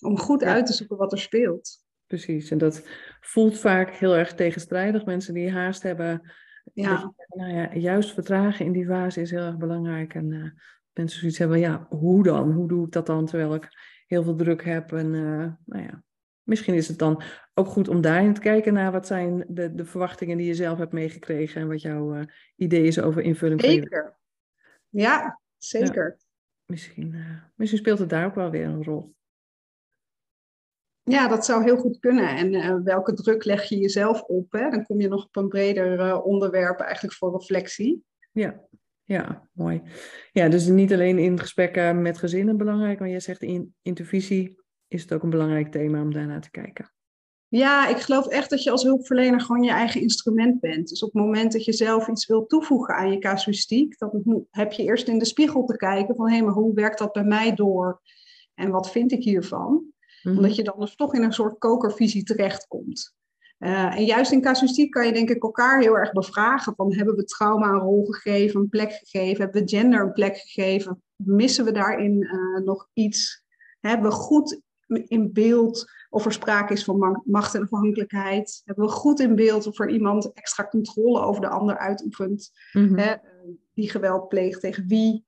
Om 0.00 0.18
goed 0.18 0.42
uit 0.42 0.66
te 0.66 0.72
zoeken 0.72 0.96
wat 0.96 1.12
er 1.12 1.18
speelt. 1.18 1.86
Precies, 2.08 2.50
en 2.50 2.58
dat 2.58 2.88
voelt 3.20 3.58
vaak 3.58 3.90
heel 3.90 4.16
erg 4.16 4.34
tegenstrijdig. 4.34 5.04
Mensen 5.04 5.34
die 5.34 5.50
haast 5.50 5.82
hebben. 5.82 6.32
Ja. 6.74 7.12
nou 7.28 7.52
ja, 7.52 7.74
juist 7.74 8.14
vertragen 8.14 8.64
in 8.64 8.72
die 8.72 8.86
fase 8.86 9.20
is 9.20 9.30
heel 9.30 9.44
erg 9.44 9.56
belangrijk. 9.56 10.14
En 10.14 10.30
uh, 10.30 10.50
mensen 10.92 11.20
zoiets 11.20 11.38
hebben, 11.38 11.58
ja, 11.58 11.86
hoe 11.88 12.22
dan? 12.22 12.52
Hoe 12.52 12.68
doe 12.68 12.86
ik 12.86 12.92
dat 12.92 13.06
dan 13.06 13.26
terwijl 13.26 13.54
ik 13.54 13.68
heel 14.06 14.22
veel 14.22 14.36
druk 14.36 14.64
heb? 14.64 14.92
En 14.92 15.14
uh, 15.14 15.52
nou 15.64 15.82
ja, 15.82 16.02
misschien 16.42 16.74
is 16.74 16.88
het 16.88 16.98
dan 16.98 17.22
ook 17.54 17.66
goed 17.66 17.88
om 17.88 18.00
daarin 18.00 18.34
te 18.34 18.40
kijken 18.40 18.72
naar 18.72 18.92
wat 18.92 19.06
zijn 19.06 19.44
de, 19.48 19.74
de 19.74 19.84
verwachtingen 19.84 20.36
die 20.36 20.46
je 20.46 20.54
zelf 20.54 20.78
hebt 20.78 20.92
meegekregen 20.92 21.60
en 21.60 21.68
wat 21.68 21.82
jouw 21.82 22.16
uh, 22.16 22.24
idee 22.56 22.82
is 22.82 23.00
over 23.00 23.22
invulling. 23.22 23.60
Zeker. 23.60 24.16
Ja, 24.88 25.40
zeker. 25.56 26.18
Misschien, 26.66 27.16
misschien 27.54 27.80
speelt 27.80 27.98
het 27.98 28.08
daar 28.08 28.26
ook 28.26 28.34
wel 28.34 28.50
weer 28.50 28.64
een 28.64 28.84
rol. 28.84 29.16
Ja, 31.08 31.28
dat 31.28 31.44
zou 31.44 31.62
heel 31.62 31.76
goed 31.76 31.98
kunnen. 31.98 32.28
En 32.28 32.84
welke 32.84 33.12
druk 33.12 33.44
leg 33.44 33.64
je 33.64 33.78
jezelf 33.78 34.22
op? 34.22 34.52
Hè? 34.52 34.70
Dan 34.70 34.84
kom 34.84 35.00
je 35.00 35.08
nog 35.08 35.24
op 35.24 35.36
een 35.36 35.48
breder 35.48 36.22
onderwerp 36.22 36.80
eigenlijk 36.80 37.14
voor 37.14 37.32
reflectie. 37.32 38.04
Ja. 38.32 38.66
Ja, 39.04 39.48
mooi. 39.52 39.82
Ja, 40.32 40.48
dus 40.48 40.66
niet 40.66 40.92
alleen 40.92 41.18
in 41.18 41.38
gesprekken 41.38 42.02
met 42.02 42.18
gezinnen 42.18 42.56
belangrijk, 42.56 42.98
maar 42.98 43.08
je 43.08 43.20
zegt 43.20 43.42
in 43.42 43.74
intervisie 43.82 44.60
is 44.88 45.02
het 45.02 45.12
ook 45.12 45.22
een 45.22 45.30
belangrijk 45.30 45.70
thema 45.70 46.02
om 46.02 46.12
daarnaar 46.12 46.40
te 46.40 46.50
kijken. 46.50 46.92
Ja, 47.48 47.88
ik 47.88 47.96
geloof 47.96 48.26
echt 48.26 48.50
dat 48.50 48.62
je 48.62 48.70
als 48.70 48.82
hulpverlener 48.82 49.40
gewoon 49.40 49.62
je 49.62 49.70
eigen 49.70 50.00
instrument 50.00 50.60
bent. 50.60 50.88
Dus 50.88 51.02
op 51.02 51.12
het 51.12 51.22
moment 51.22 51.52
dat 51.52 51.64
je 51.64 51.72
zelf 51.72 52.08
iets 52.08 52.26
wil 52.26 52.46
toevoegen 52.46 52.94
aan 52.94 53.12
je 53.12 53.18
casuïstiek, 53.18 53.98
dan 53.98 54.46
heb 54.50 54.72
je 54.72 54.82
eerst 54.82 55.08
in 55.08 55.18
de 55.18 55.24
spiegel 55.24 55.64
te 55.64 55.76
kijken 55.76 56.14
van 56.14 56.28
hé, 56.28 56.34
hey, 56.34 56.44
maar 56.44 56.54
hoe 56.54 56.74
werkt 56.74 56.98
dat 56.98 57.12
bij 57.12 57.24
mij 57.24 57.54
door 57.54 58.00
en 58.54 58.70
wat 58.70 58.90
vind 58.90 59.12
ik 59.12 59.22
hiervan? 59.22 59.84
Mhm. 60.28 60.36
Omdat 60.36 60.56
je 60.56 60.62
dan 60.62 60.80
dus 60.80 60.94
toch 60.94 61.14
in 61.14 61.22
een 61.22 61.32
soort 61.32 61.58
kokervisie 61.58 62.22
terechtkomt. 62.22 63.16
Uh, 63.58 63.96
en 63.96 64.04
juist 64.04 64.32
in 64.32 64.40
casuïstiek 64.40 64.90
kan 64.90 65.06
je 65.06 65.12
denk 65.12 65.30
ik 65.30 65.42
elkaar 65.42 65.80
heel 65.80 65.98
erg 65.98 66.12
bevragen 66.12 66.74
van 66.74 66.94
hebben 66.94 67.16
we 67.16 67.24
trauma 67.24 67.68
een 67.68 67.78
rol 67.78 68.04
gegeven, 68.04 68.60
een 68.60 68.68
plek 68.68 68.92
gegeven, 68.92 69.42
hebben 69.42 69.62
we 69.62 69.68
gender 69.68 70.00
een 70.00 70.12
plek 70.12 70.36
gegeven, 70.36 71.02
missen 71.16 71.64
we 71.64 71.72
daarin 71.72 72.22
uh, 72.22 72.64
nog 72.64 72.88
iets, 72.92 73.44
hebben 73.80 74.10
we 74.10 74.16
goed 74.16 74.60
in 74.86 75.32
beeld 75.32 75.90
of 76.10 76.24
er 76.24 76.32
sprake 76.32 76.72
is 76.72 76.84
van 76.84 77.22
macht 77.24 77.54
en 77.54 77.62
afhankelijkheid, 77.62 78.62
hebben 78.64 78.84
we 78.84 78.90
goed 78.90 79.20
in 79.20 79.34
beeld 79.34 79.66
of 79.66 79.78
er 79.78 79.90
iemand 79.90 80.32
extra 80.32 80.68
controle 80.68 81.20
over 81.20 81.40
de 81.40 81.48
ander 81.48 81.78
uitoefent, 81.78 82.50
mm 82.72 82.96
hè, 82.96 83.14
die 83.74 83.90
geweld 83.90 84.28
pleegt 84.28 84.60
tegen 84.60 84.86
wie, 84.86 85.24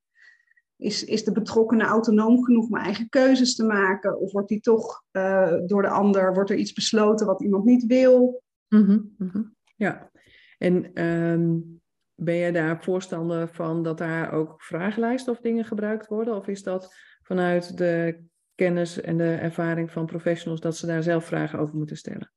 is, 0.81 1.05
is 1.05 1.25
de 1.25 1.33
betrokkenen 1.33 1.87
autonoom 1.87 2.45
genoeg 2.45 2.67
om 2.67 2.77
eigen 2.77 3.09
keuzes 3.09 3.57
te 3.57 3.65
maken? 3.65 4.21
Of 4.21 4.33
wordt 4.33 4.49
die 4.49 4.61
toch 4.61 5.03
uh, 5.13 5.55
door 5.67 5.83
de 5.83 5.89
ander, 5.89 6.35
wordt 6.35 6.51
er 6.51 6.57
iets 6.57 6.73
besloten 6.73 7.27
wat 7.27 7.43
iemand 7.43 7.65
niet 7.65 7.87
wil? 7.87 8.43
Mm 8.69 8.85
-hmm, 8.85 9.55
Ja, 9.77 10.11
en 10.59 11.05
um, 11.05 11.81
ben 12.15 12.37
jij 12.37 12.53
daar 12.53 12.83
voorstander 12.83 13.49
van 13.49 13.83
dat 13.83 13.99
daar 13.99 14.33
ook 14.33 14.63
vragenlijsten 14.63 15.33
of 15.33 15.41
dingen 15.41 15.65
gebruikt 15.65 16.07
worden? 16.07 16.37
Of 16.37 16.49
is 16.49 16.63
dat 16.63 16.95
vanuit 17.23 17.77
de 17.77 18.23
kennis 18.55 19.01
en 19.01 19.17
de 19.17 19.35
ervaring 19.35 19.91
van 19.91 20.07
professionals 20.07 20.61
dat 20.61 20.77
ze 20.77 20.87
daar 20.87 21.03
zelf 21.03 21.25
vragen 21.25 21.59
over 21.59 21.77
moeten 21.77 21.97
stellen? 21.97 22.33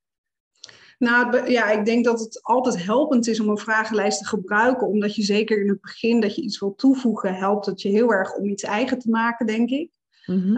Nou 0.98 1.52
ja, 1.52 1.72
ik 1.72 1.86
denk 1.86 2.06
dat 2.06 2.20
het 2.20 2.44
altijd 2.44 2.86
helpend 2.86 3.28
is 3.28 3.40
om 3.40 3.50
een 3.50 3.58
vragenlijst 3.58 4.20
te 4.20 4.28
gebruiken, 4.28 4.88
omdat 4.88 5.16
je 5.16 5.24
zeker 5.24 5.62
in 5.62 5.70
het 5.70 5.82
begin 5.82 6.20
dat 6.20 6.36
je 6.36 6.42
iets 6.42 6.60
wil 6.60 6.76
toevoegen, 6.76 7.36
helpt 7.36 7.66
het 7.66 7.82
je 7.82 7.90
heel 7.90 8.14
erg 8.14 8.36
om 8.36 8.48
iets 8.48 8.64
eigen 8.64 9.00
te 9.00 9.10
maken, 9.10 9.46
denk 9.46 9.70
ik. 9.70 9.90
Mm 10.26 10.58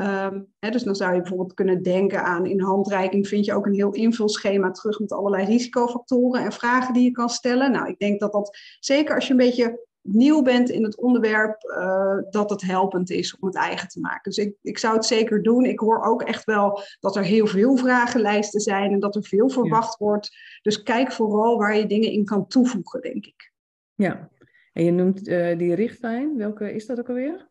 hè, 0.60 0.70
dus 0.70 0.84
dan 0.84 0.96
zou 0.96 1.14
je 1.14 1.20
bijvoorbeeld 1.20 1.54
kunnen 1.54 1.82
denken 1.82 2.24
aan 2.24 2.46
in 2.46 2.62
handreiking 2.62 3.28
vind 3.28 3.46
je 3.46 3.54
ook 3.54 3.66
een 3.66 3.74
heel 3.74 3.94
invulschema 3.94 4.72
terug 4.72 5.00
met 5.00 5.12
allerlei 5.12 5.46
risicofactoren 5.46 6.44
en 6.44 6.52
vragen 6.52 6.94
die 6.94 7.04
je 7.04 7.12
kan 7.12 7.30
stellen. 7.30 7.72
Nou, 7.72 7.88
ik 7.88 8.00
denk 8.00 8.20
dat 8.20 8.32
dat 8.32 8.58
zeker 8.80 9.16
als 9.16 9.26
je 9.26 9.32
een 9.32 9.38
beetje 9.38 9.88
nieuw 10.08 10.42
bent 10.42 10.70
in 10.70 10.84
het 10.84 10.98
onderwerp, 10.98 11.64
uh, 11.64 12.18
dat 12.30 12.50
het 12.50 12.62
helpend 12.62 13.10
is 13.10 13.38
om 13.40 13.48
het 13.48 13.58
eigen 13.58 13.88
te 13.88 14.00
maken. 14.00 14.32
Dus 14.32 14.46
ik, 14.46 14.56
ik 14.62 14.78
zou 14.78 14.96
het 14.96 15.06
zeker 15.06 15.44
doen. 15.44 15.66
Ik 15.66 15.80
hoor 15.80 16.04
ook 16.04 16.22
echt 16.22 16.44
wel 16.44 16.82
dat 17.00 17.16
er 17.16 17.24
heel 17.24 17.48
veel 17.48 17.78
vragenlijsten 17.78 18.62
zijn 18.62 18.92
en 18.92 19.00
dat 19.00 19.16
er 19.16 19.24
veel 19.24 19.50
verwacht 19.50 19.98
wordt. 19.98 20.38
Dus 20.62 20.84
kijk 20.84 21.12
vooral 21.12 21.58
waar 21.58 21.78
je 21.78 21.86
dingen 21.86 22.12
in 22.12 22.26
kan 22.26 22.48
toevoegen, 22.48 23.02
denk 23.02 23.26
ik. 23.26 23.52
Ja, 23.94 24.30
en 24.74 24.84
je 24.84 24.92
noemt 24.92 25.28
uh, 25.28 25.58
die 25.58 25.76
richtlijn. 25.76 26.38
Welke 26.38 26.74
is 26.74 26.86
dat 26.86 27.00
ook 27.00 27.10
alweer? 27.10 27.50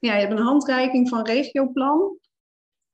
Ja, 0.00 0.14
je 0.14 0.20
hebt 0.20 0.32
een 0.32 0.44
handreiking 0.44 1.08
van 1.08 1.26
regioplan 1.26 2.18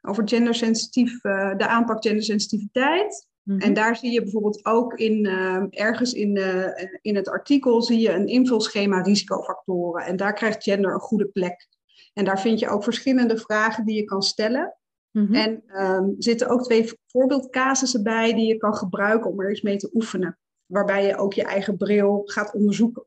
over 0.00 0.28
gendersensitief, 0.28 1.24
uh, 1.24 1.56
de 1.56 1.66
aanpak 1.66 2.02
gendersensitiviteit. 2.02 3.30
En 3.44 3.56
mhm. 3.56 3.72
daar 3.72 3.96
zie 3.96 4.12
je 4.12 4.22
bijvoorbeeld 4.22 4.64
ook 4.64 4.94
in, 4.94 5.26
uh, 5.26 5.64
ergens 5.70 6.12
in, 6.12 6.36
uh, 6.36 6.66
in 7.00 7.16
het 7.16 7.28
artikel 7.28 7.82
zie 7.82 8.00
je 8.00 8.12
een 8.12 8.26
invulschema 8.26 9.00
risicofactoren. 9.00 10.04
En 10.04 10.16
daar 10.16 10.34
krijgt 10.34 10.62
gender 10.62 10.92
een 10.92 11.00
goede 11.00 11.26
plek. 11.26 11.68
En 12.12 12.24
daar 12.24 12.40
vind 12.40 12.58
je 12.58 12.68
ook 12.68 12.84
verschillende 12.84 13.38
vragen 13.38 13.84
die 13.84 13.96
je 13.96 14.04
kan 14.04 14.22
stellen. 14.22 14.76
Mm 15.10 15.34
En 15.34 15.62
um, 15.82 16.14
zitten 16.18 16.48
ook 16.48 16.62
twee 16.62 16.92
voorbeeldcasussen 17.06 18.02
bij 18.02 18.34
die 18.34 18.46
je 18.46 18.56
kan 18.56 18.74
gebruiken 18.74 19.30
om 19.30 19.40
er 19.40 19.48
eens 19.48 19.62
mee 19.62 19.76
te 19.76 19.90
oefenen. 19.92 20.38
Waarbij 20.66 21.06
je 21.06 21.16
ook 21.16 21.32
je 21.32 21.44
eigen 21.44 21.76
bril 21.76 22.22
gaat 22.24 22.54
onderzoeken. 22.54 23.06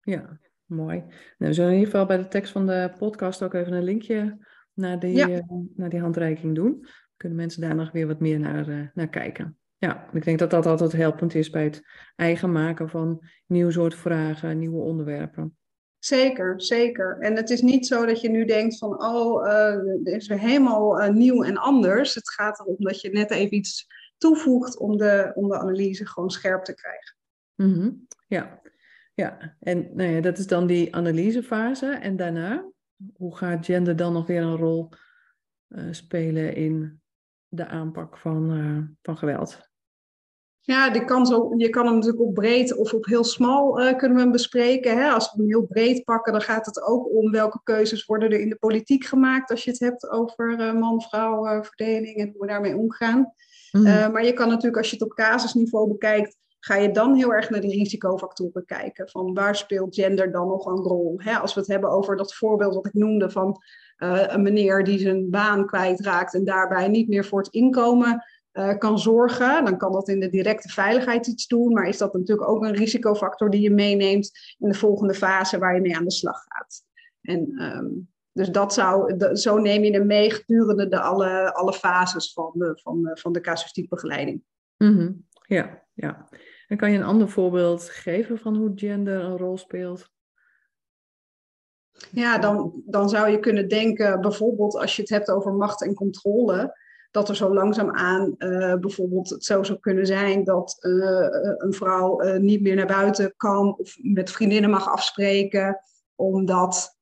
Ja, 0.00 0.38
mooi. 0.64 0.98
Nou, 0.98 1.14
we 1.38 1.52
zullen 1.52 1.70
in 1.70 1.78
ieder 1.78 1.90
geval 1.90 2.06
bij 2.06 2.16
de 2.16 2.28
tekst 2.28 2.52
van 2.52 2.66
de 2.66 2.92
podcast 2.98 3.42
ook 3.42 3.54
even 3.54 3.72
een 3.72 3.82
linkje 3.82 4.38
naar 4.72 4.98
die, 4.98 5.16
ja. 5.16 5.28
uh, 5.28 5.40
naar 5.74 5.90
die 5.90 6.00
handreiking 6.00 6.54
doen. 6.54 6.86
Kunnen 7.16 7.38
mensen 7.38 7.60
daar 7.60 7.74
nog 7.74 7.92
weer 7.92 8.06
wat 8.06 8.20
meer 8.20 8.40
naar, 8.40 8.90
naar 8.94 9.08
kijken. 9.08 9.58
Ja, 9.78 10.08
ik 10.12 10.24
denk 10.24 10.38
dat 10.38 10.50
dat 10.50 10.66
altijd 10.66 10.92
helpend 10.92 11.34
is 11.34 11.50
bij 11.50 11.64
het 11.64 11.82
eigen 12.16 12.52
maken 12.52 12.88
van 12.88 13.22
nieuw 13.46 13.70
soort 13.70 13.94
vragen, 13.94 14.58
nieuwe 14.58 14.80
onderwerpen. 14.80 15.56
Zeker, 15.98 16.62
zeker. 16.62 17.18
En 17.18 17.36
het 17.36 17.50
is 17.50 17.60
niet 17.60 17.86
zo 17.86 18.06
dat 18.06 18.20
je 18.20 18.30
nu 18.30 18.44
denkt 18.44 18.78
van, 18.78 19.04
oh, 19.04 19.46
uh, 19.46 20.14
is 20.14 20.28
weer 20.28 20.38
helemaal 20.38 21.00
uh, 21.00 21.08
nieuw 21.08 21.42
en 21.42 21.56
anders. 21.56 22.14
Het 22.14 22.30
gaat 22.30 22.60
erom 22.60 22.76
dat 22.78 23.00
je 23.00 23.10
net 23.10 23.30
even 23.30 23.56
iets 23.56 23.86
toevoegt 24.18 24.78
om 24.78 24.96
de, 24.96 25.32
om 25.34 25.48
de 25.48 25.58
analyse 25.58 26.06
gewoon 26.06 26.30
scherp 26.30 26.64
te 26.64 26.74
krijgen. 26.74 27.16
Mm 27.54 27.72
-hmm. 27.72 28.06
Ja, 28.26 28.60
ja. 29.14 29.56
en 29.60 29.90
nou 29.94 30.10
ja, 30.10 30.20
dat 30.20 30.38
is 30.38 30.46
dan 30.46 30.66
die 30.66 30.94
analysefase. 30.94 31.86
En 31.86 32.16
daarna, 32.16 32.70
hoe 33.16 33.36
gaat 33.36 33.64
gender 33.64 33.96
dan 33.96 34.12
nog 34.12 34.26
weer 34.26 34.42
een 34.42 34.56
rol 34.56 34.88
uh, 35.68 35.84
spelen 35.90 36.54
in 36.54 37.00
de 37.56 37.66
aanpak 37.66 38.18
van, 38.18 38.52
uh, 38.52 38.82
van 39.02 39.18
geweld? 39.18 39.58
Ja, 40.60 40.90
die 40.90 41.04
kan 41.04 41.26
zo, 41.26 41.54
je 41.56 41.68
kan 41.68 41.86
hem 41.86 41.94
natuurlijk 41.94 42.22
op 42.22 42.34
breed 42.34 42.76
of 42.76 42.92
op 42.92 43.04
heel 43.04 43.24
smal 43.24 43.80
uh, 43.80 43.96
kunnen 43.96 44.16
we 44.16 44.22
hem 44.22 44.32
bespreken. 44.32 44.98
Hè? 44.98 45.10
Als 45.10 45.32
we 45.32 45.38
hem 45.38 45.48
heel 45.48 45.66
breed 45.66 46.04
pakken, 46.04 46.32
dan 46.32 46.42
gaat 46.42 46.66
het 46.66 46.82
ook 46.82 47.14
om 47.14 47.30
welke 47.30 47.60
keuzes 47.62 48.04
worden 48.04 48.30
er 48.30 48.40
in 48.40 48.48
de 48.48 48.56
politiek 48.56 49.04
gemaakt 49.04 49.50
als 49.50 49.64
je 49.64 49.70
het 49.70 49.80
hebt 49.80 50.10
over 50.10 50.60
uh, 50.60 50.72
man-vrouw 50.72 51.46
uh, 51.46 51.62
verdeling 51.62 52.16
en 52.16 52.30
hoe 52.32 52.40
we 52.40 52.46
daarmee 52.46 52.76
omgaan. 52.76 53.34
Mm. 53.72 53.82
maar 53.82 54.24
je 54.24 54.32
kan 54.32 54.48
natuurlijk, 54.48 54.76
als 54.76 54.90
je 54.90 54.96
het 54.96 55.04
op 55.04 55.14
casusniveau 55.14 55.88
bekijkt, 55.88 56.36
ga 56.66 56.76
je 56.76 56.90
dan 56.90 57.14
heel 57.14 57.32
erg 57.32 57.50
naar 57.50 57.60
die 57.60 57.78
risicofactoren 57.78 58.64
kijken. 58.64 59.08
Van 59.08 59.34
waar 59.34 59.56
speelt 59.56 59.94
gender 59.94 60.32
dan 60.32 60.48
nog 60.48 60.66
een 60.66 60.76
rol? 60.76 61.20
Als 61.40 61.54
we 61.54 61.60
het 61.60 61.68
hebben 61.68 61.90
over 61.90 62.16
dat 62.16 62.34
voorbeeld 62.34 62.74
wat 62.74 62.86
ik 62.86 62.94
noemde 62.94 63.30
van 63.30 63.62
een 63.96 64.42
meneer 64.42 64.84
die 64.84 64.98
zijn 64.98 65.30
baan 65.30 65.66
kwijtraakt 65.66 66.34
en 66.34 66.44
daarbij 66.44 66.88
niet 66.88 67.08
meer 67.08 67.24
voor 67.24 67.38
het 67.38 67.52
inkomen 67.52 68.24
uh, 68.52 68.78
kan 68.78 68.98
zorgen, 68.98 69.64
dan 69.64 69.78
kan 69.78 69.92
dat 69.92 70.08
in 70.08 70.20
de 70.20 70.28
directe 70.28 70.68
veiligheid 70.68 71.26
iets 71.26 71.46
doen, 71.46 71.72
maar 71.72 71.88
is 71.88 71.98
dat 71.98 72.12
natuurlijk 72.12 72.48
ook 72.48 72.64
een 72.64 72.74
risicofactor 72.74 73.50
die 73.50 73.60
je 73.60 73.70
meeneemt 73.70 74.30
in 74.58 74.68
de 74.68 74.74
volgende 74.74 75.14
fase 75.14 75.58
waar 75.58 75.74
je 75.74 75.80
mee 75.80 75.96
aan 75.96 76.04
de 76.04 76.10
slag 76.10 76.44
gaat. 76.48 76.84
En 77.20 77.62
um, 77.62 78.08
dus 78.32 78.48
dat 78.48 78.74
zou, 78.74 79.16
zo 79.36 79.58
neem 79.58 79.84
je 79.84 79.92
hem 79.92 80.06
mee 80.06 80.30
gedurende 80.30 80.88
de 80.88 81.00
alle, 81.00 81.54
alle 81.54 81.72
fases 81.72 82.32
van 82.32 82.50
de, 82.54 82.80
van 82.82 83.10
van 83.12 83.32
de 83.32 83.40
casuïstiek 83.40 83.88
begeleiding. 83.88 84.42
Mm. 84.76 85.26
Ja, 85.46 85.82
ja. 85.94 86.28
En 86.66 86.76
kan 86.76 86.92
je 86.92 86.98
een 86.98 87.04
ander 87.04 87.28
voorbeeld 87.28 87.82
geven 87.82 88.38
van 88.38 88.56
hoe 88.56 88.72
gender 88.74 89.20
een 89.20 89.36
rol 89.36 89.58
speelt? 89.58 90.10
Ja, 92.10 92.38
dan, 92.38 92.82
dan 92.86 93.08
zou 93.08 93.30
je 93.30 93.40
kunnen 93.40 93.68
denken, 93.68 94.20
bijvoorbeeld 94.20 94.76
als 94.76 94.96
je 94.96 95.02
het 95.02 95.10
hebt 95.10 95.30
over 95.30 95.52
macht 95.52 95.82
en 95.82 95.94
controle, 95.94 96.78
dat 97.10 97.28
er 97.28 97.36
zo 97.36 97.54
langzaamaan 97.54 98.34
uh, 98.38 98.74
bijvoorbeeld 98.74 99.30
het 99.30 99.44
zo 99.44 99.62
zou 99.62 99.78
kunnen 99.78 100.06
zijn 100.06 100.44
dat 100.44 100.76
uh, 100.80 101.26
een 101.56 101.72
vrouw 101.72 102.22
uh, 102.22 102.36
niet 102.36 102.62
meer 102.62 102.74
naar 102.74 102.86
buiten 102.86 103.34
kan 103.36 103.76
of 103.78 103.96
met 104.02 104.30
vriendinnen 104.30 104.70
mag 104.70 104.88
afspreken 104.88 105.80
omdat 106.14 106.94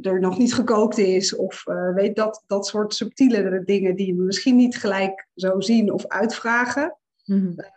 er 0.00 0.20
nog 0.20 0.38
niet 0.38 0.54
gekookt 0.54 0.98
is. 0.98 1.36
Of 1.36 1.64
weet 1.94 2.16
dat, 2.16 2.44
dat 2.46 2.66
soort 2.66 2.94
subtiele 2.94 3.62
dingen 3.64 3.96
die 3.96 4.14
we 4.14 4.22
misschien 4.22 4.56
niet 4.56 4.76
gelijk 4.78 5.28
zo 5.34 5.60
zien 5.60 5.92
of 5.92 6.06
uitvragen. 6.06 6.96
Mm 7.24 7.40
-hmm 7.40 7.75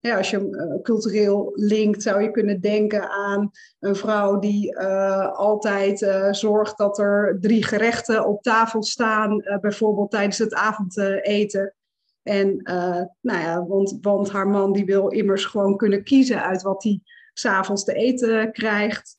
ja, 0.00 0.16
als 0.16 0.30
je 0.30 0.36
hem 0.36 0.54
uh, 0.54 0.82
cultureel 0.82 1.52
linkt, 1.54 2.02
zou 2.02 2.22
je 2.22 2.30
kunnen 2.30 2.60
denken 2.60 3.08
aan 3.08 3.50
een 3.80 3.96
vrouw 3.96 4.38
die 4.38 4.74
uh, 4.74 5.32
altijd 5.32 6.00
uh, 6.00 6.32
zorgt 6.32 6.78
dat 6.78 6.98
er 6.98 7.38
drie 7.40 7.64
gerechten 7.64 8.26
op 8.26 8.42
tafel 8.42 8.82
staan, 8.82 9.42
bijvoorbeeld 9.60 10.10
tijdens 10.10 10.38
het 10.38 10.54
avondeten. 10.54 11.74
En 12.22 12.60
nou 13.20 13.40
ja, 13.40 13.66
want, 13.66 13.98
want 14.00 14.30
haar 14.30 14.48
man 14.48 14.72
die 14.72 14.84
wil 14.84 15.08
immers 15.08 15.44
gewoon 15.44 15.76
kunnen 15.76 16.04
kiezen 16.04 16.42
uit 16.42 16.62
wat 16.62 16.82
hij 16.82 17.00
s'avonds 17.32 17.84
te 17.84 17.94
eten 17.94 18.52
krijgt. 18.52 19.18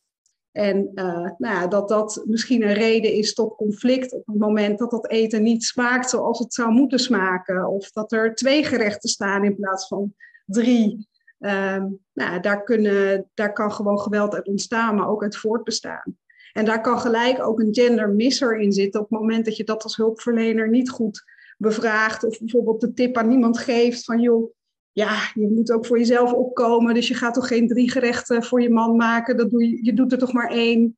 En 0.51 0.89
nou 0.93 1.37
ja, 1.37 1.67
dat 1.67 1.87
dat 1.87 2.23
misschien 2.25 2.63
een 2.63 2.73
reden 2.73 3.13
is 3.13 3.33
tot 3.33 3.55
conflict 3.55 4.13
op 4.13 4.25
het 4.25 4.37
moment 4.37 4.79
dat 4.79 4.91
dat 4.91 5.09
eten 5.09 5.43
niet 5.43 5.63
smaakt 5.63 6.09
zoals 6.09 6.39
het 6.39 6.53
zou 6.53 6.71
moeten 6.71 6.99
smaken. 6.99 7.67
Of 7.67 7.91
dat 7.91 8.11
er 8.11 8.35
twee 8.35 8.63
gerechten 8.63 9.09
staan 9.09 9.43
in 9.43 9.55
plaats 9.55 9.87
van 9.87 10.13
drie. 10.51 11.09
Um, 11.39 11.99
nou, 12.13 12.39
daar, 12.39 12.63
kunnen, 12.63 13.29
daar 13.33 13.53
kan 13.53 13.71
gewoon 13.71 13.99
geweld 13.99 14.35
uit 14.35 14.47
ontstaan, 14.47 14.95
maar 14.95 15.09
ook 15.09 15.23
uit 15.23 15.37
voortbestaan. 15.37 16.17
En 16.53 16.65
daar 16.65 16.81
kan 16.81 16.99
gelijk 16.99 17.43
ook 17.43 17.59
een 17.59 17.73
gendermisser 17.73 18.59
in 18.59 18.71
zitten 18.71 19.01
op 19.01 19.09
het 19.09 19.19
moment 19.19 19.45
dat 19.45 19.57
je 19.57 19.63
dat 19.63 19.83
als 19.83 19.95
hulpverlener 19.95 20.69
niet 20.69 20.89
goed 20.89 21.23
bevraagt. 21.57 22.23
Of 22.23 22.39
bijvoorbeeld 22.39 22.81
de 22.81 22.93
tip 22.93 23.17
aan 23.17 23.27
niemand 23.27 23.57
geeft 23.57 24.03
van 24.03 24.19
joh, 24.19 24.53
ja, 24.91 25.17
je 25.33 25.49
moet 25.49 25.71
ook 25.71 25.85
voor 25.85 25.97
jezelf 25.97 26.33
opkomen. 26.33 26.93
Dus 26.93 27.07
je 27.07 27.13
gaat 27.13 27.33
toch 27.33 27.47
geen 27.47 27.67
drie 27.67 27.91
gerechten 27.91 28.43
voor 28.43 28.61
je 28.61 28.69
man 28.69 28.95
maken. 28.95 29.37
Dat 29.37 29.49
doe 29.49 29.67
je, 29.67 29.85
je 29.85 29.93
doet 29.93 30.11
er 30.11 30.17
toch 30.17 30.33
maar 30.33 30.49
één. 30.49 30.95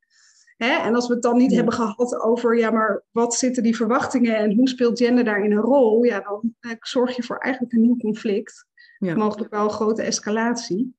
Hè? 0.56 0.82
En 0.82 0.94
als 0.94 1.06
we 1.06 1.14
het 1.14 1.22
dan 1.22 1.36
niet 1.36 1.54
hebben 1.54 1.74
gehad 1.74 2.20
over, 2.20 2.58
ja, 2.58 2.70
maar 2.70 3.04
wat 3.10 3.34
zitten 3.34 3.62
die 3.62 3.76
verwachtingen 3.76 4.36
en 4.36 4.54
hoe 4.54 4.68
speelt 4.68 4.98
gender 4.98 5.24
daarin 5.24 5.52
een 5.52 5.58
rol? 5.58 6.04
Ja, 6.04 6.20
dan 6.20 6.54
eh, 6.60 6.70
zorg 6.80 7.16
je 7.16 7.22
voor 7.22 7.38
eigenlijk 7.38 7.74
een 7.74 7.80
nieuw 7.80 7.96
conflict 7.96 8.66
ja. 9.04 9.14
mogelijk 9.14 9.50
wel 9.50 9.64
een 9.64 9.70
grote 9.70 10.02
escalatie. 10.02 10.94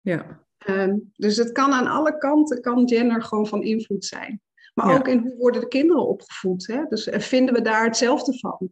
Ja. 0.00 0.46
Um, 0.66 1.12
dus 1.16 1.36
het 1.36 1.52
kan 1.52 1.72
aan 1.72 1.86
alle 1.86 2.18
kanten, 2.18 2.60
kan 2.60 2.88
gender 2.88 3.22
gewoon 3.22 3.46
van 3.46 3.62
invloed 3.62 4.04
zijn. 4.04 4.40
Maar 4.74 4.98
ook 4.98 5.08
in 5.08 5.18
hoe 5.18 5.36
worden 5.36 5.60
de 5.60 5.68
kinderen 5.68 6.08
opgevoed. 6.08 6.66
Hè? 6.66 6.84
Dus 6.88 7.08
eh, 7.08 7.20
vinden 7.20 7.54
we 7.54 7.62
daar 7.62 7.84
hetzelfde 7.84 8.38
van? 8.38 8.70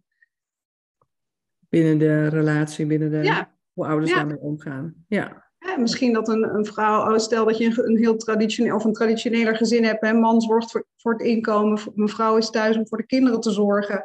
Binnen 1.68 1.98
de 1.98 2.28
relatie, 2.28 2.86
binnen 2.86 3.10
de, 3.10 3.44
hoe 3.72 3.86
ouders 3.86 4.12
daarmee 4.12 4.40
omgaan. 4.40 5.04
Ja. 5.08 5.44
misschien 5.78 6.12
dat 6.12 6.28
een, 6.28 6.54
een 6.54 6.64
vrouw, 6.64 7.12
oh, 7.12 7.18
stel 7.18 7.44
dat 7.44 7.58
je 7.58 7.64
een, 7.64 7.88
een 7.88 7.96
heel 7.96 8.16
traditioneel 8.16 8.74
of 8.74 8.84
een 8.84 8.92
traditioneler 8.92 9.56
gezin 9.56 9.84
hebt, 9.84 10.04
een 10.04 10.20
man 10.20 10.40
zorgt 10.40 10.70
voor, 10.70 10.86
voor 10.96 11.12
het 11.12 11.22
inkomen, 11.22 11.78
mevrouw 11.94 12.36
is 12.36 12.50
thuis 12.50 12.76
om 12.76 12.88
voor 12.88 12.98
de 12.98 13.06
kinderen 13.06 13.40
te 13.40 13.50
zorgen. 13.50 14.04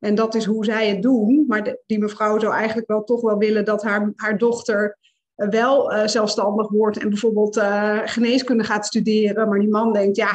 En 0.00 0.14
dat 0.14 0.34
is 0.34 0.44
hoe 0.44 0.64
zij 0.64 0.88
het 0.88 1.02
doen. 1.02 1.44
Maar 1.48 1.76
die 1.86 1.98
mevrouw 1.98 2.38
zou 2.38 2.54
eigenlijk 2.54 2.88
wel 2.88 3.04
toch 3.04 3.20
wel 3.20 3.38
willen 3.38 3.64
dat 3.64 3.82
haar, 3.82 4.12
haar 4.16 4.38
dochter 4.38 4.98
eh, 5.34 5.48
wel 5.48 5.92
uh, 5.92 6.06
zelfstandig 6.06 6.68
wordt 6.68 6.98
en 6.98 7.08
bijvoorbeeld 7.08 7.56
uh, 7.56 8.00
geneeskunde 8.04 8.64
gaat 8.64 8.86
studeren. 8.86 9.48
Maar 9.48 9.58
die 9.58 9.68
man 9.68 9.92
denkt, 9.92 10.16
ja, 10.16 10.32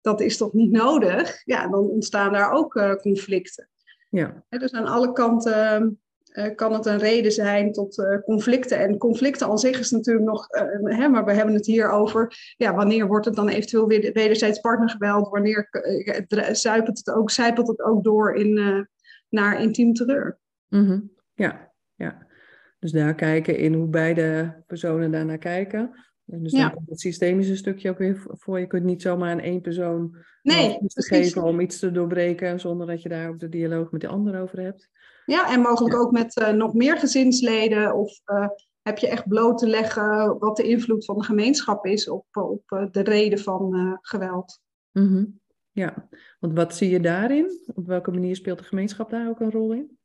dat 0.00 0.20
is 0.20 0.36
toch 0.36 0.52
niet 0.52 0.70
nodig? 0.70 1.42
Ja, 1.44 1.68
dan 1.68 1.88
ontstaan 1.88 2.32
daar 2.32 2.52
ook 2.52 2.74
uh, 2.74 2.94
conflicten. 2.94 3.68
Ja. 4.10 4.44
dus 4.48 4.72
aan 4.72 4.86
alle 4.86 5.12
kanten 5.12 5.98
kan 6.54 6.72
het 6.72 6.86
een 6.86 6.98
reden 6.98 7.32
zijn 7.32 7.72
tot 7.72 8.20
conflicten. 8.24 8.78
En 8.78 8.98
conflicten 8.98 9.46
aan 9.46 9.58
zich 9.58 9.78
is 9.78 9.90
natuurlijk 9.90 10.26
nog, 10.26 10.46
hè, 10.82 11.08
maar 11.08 11.24
we 11.24 11.32
hebben 11.32 11.54
het 11.54 11.66
hier 11.66 11.90
over, 11.90 12.54
ja, 12.56 12.74
wanneer 12.74 13.06
wordt 13.06 13.24
het 13.24 13.34
dan 13.34 13.48
eventueel 13.48 13.86
weer 13.86 14.12
wederzijds 14.12 14.60
partnergeweld? 14.60 15.28
Wanneer 15.28 15.68
zuipelt 16.52 16.98
het 16.98 17.10
ook, 17.10 17.30
zijpelt 17.30 17.68
het 17.68 17.82
ook 17.82 18.04
door 18.04 18.34
in 18.34 18.88
naar 19.34 19.62
intiem 19.62 19.92
terreur. 19.92 20.38
Mm 20.68 21.10
Ja, 21.34 21.72
ja. 21.94 22.26
Dus 22.78 22.92
daar 22.92 23.14
kijken 23.14 23.58
in 23.58 23.74
hoe 23.74 23.88
beide 23.88 24.56
personen 24.66 25.10
daarnaar 25.10 25.38
kijken. 25.38 25.90
En 26.26 26.42
dus 26.42 26.52
dan 26.52 26.74
komt 26.74 26.88
het 26.88 27.00
systemische 27.00 27.56
stukje 27.56 27.90
ook 27.90 27.98
weer 27.98 28.22
voor. 28.26 28.60
Je 28.60 28.66
kunt 28.66 28.84
niet 28.84 29.02
zomaar 29.02 29.30
aan 29.30 29.40
één 29.40 29.60
persoon 29.60 30.16
nee, 30.42 30.78
iets 30.80 30.94
te 30.94 31.02
geven 31.02 31.42
om 31.42 31.60
iets 31.60 31.78
te 31.78 31.90
doorbreken, 31.90 32.60
zonder 32.60 32.86
dat 32.86 33.02
je 33.02 33.08
daar 33.08 33.28
ook 33.28 33.38
de 33.38 33.48
dialoog 33.48 33.90
met 33.90 34.00
de 34.00 34.08
ander 34.08 34.40
over 34.40 34.60
hebt. 34.60 34.88
Ja, 35.26 35.52
en 35.52 35.60
mogelijk 35.60 35.96
ook 35.96 36.12
met 36.12 36.36
uh, 36.36 36.48
nog 36.48 36.74
meer 36.74 36.98
gezinsleden 36.98 37.94
of 37.94 38.20
uh, 38.26 38.48
heb 38.82 38.98
je 38.98 39.08
echt 39.08 39.28
bloot 39.28 39.58
te 39.58 39.66
leggen 39.66 40.38
wat 40.38 40.56
de 40.56 40.68
invloed 40.68 41.04
van 41.04 41.18
de 41.18 41.24
gemeenschap 41.24 41.86
is 41.86 42.08
op, 42.08 42.26
op 42.32 42.88
de 42.90 43.02
reden 43.02 43.38
van 43.38 43.98
geweld. 44.00 44.60
Mhm. 44.92 45.24
Ja, 45.74 46.08
want 46.40 46.54
wat 46.54 46.76
zie 46.76 46.90
je 46.90 47.00
daarin? 47.00 47.60
Op 47.74 47.86
welke 47.86 48.10
manier 48.10 48.36
speelt 48.36 48.58
de 48.58 48.64
gemeenschap 48.64 49.10
daar 49.10 49.28
ook 49.28 49.40
een 49.40 49.50
rol 49.50 49.72
in? 49.72 49.98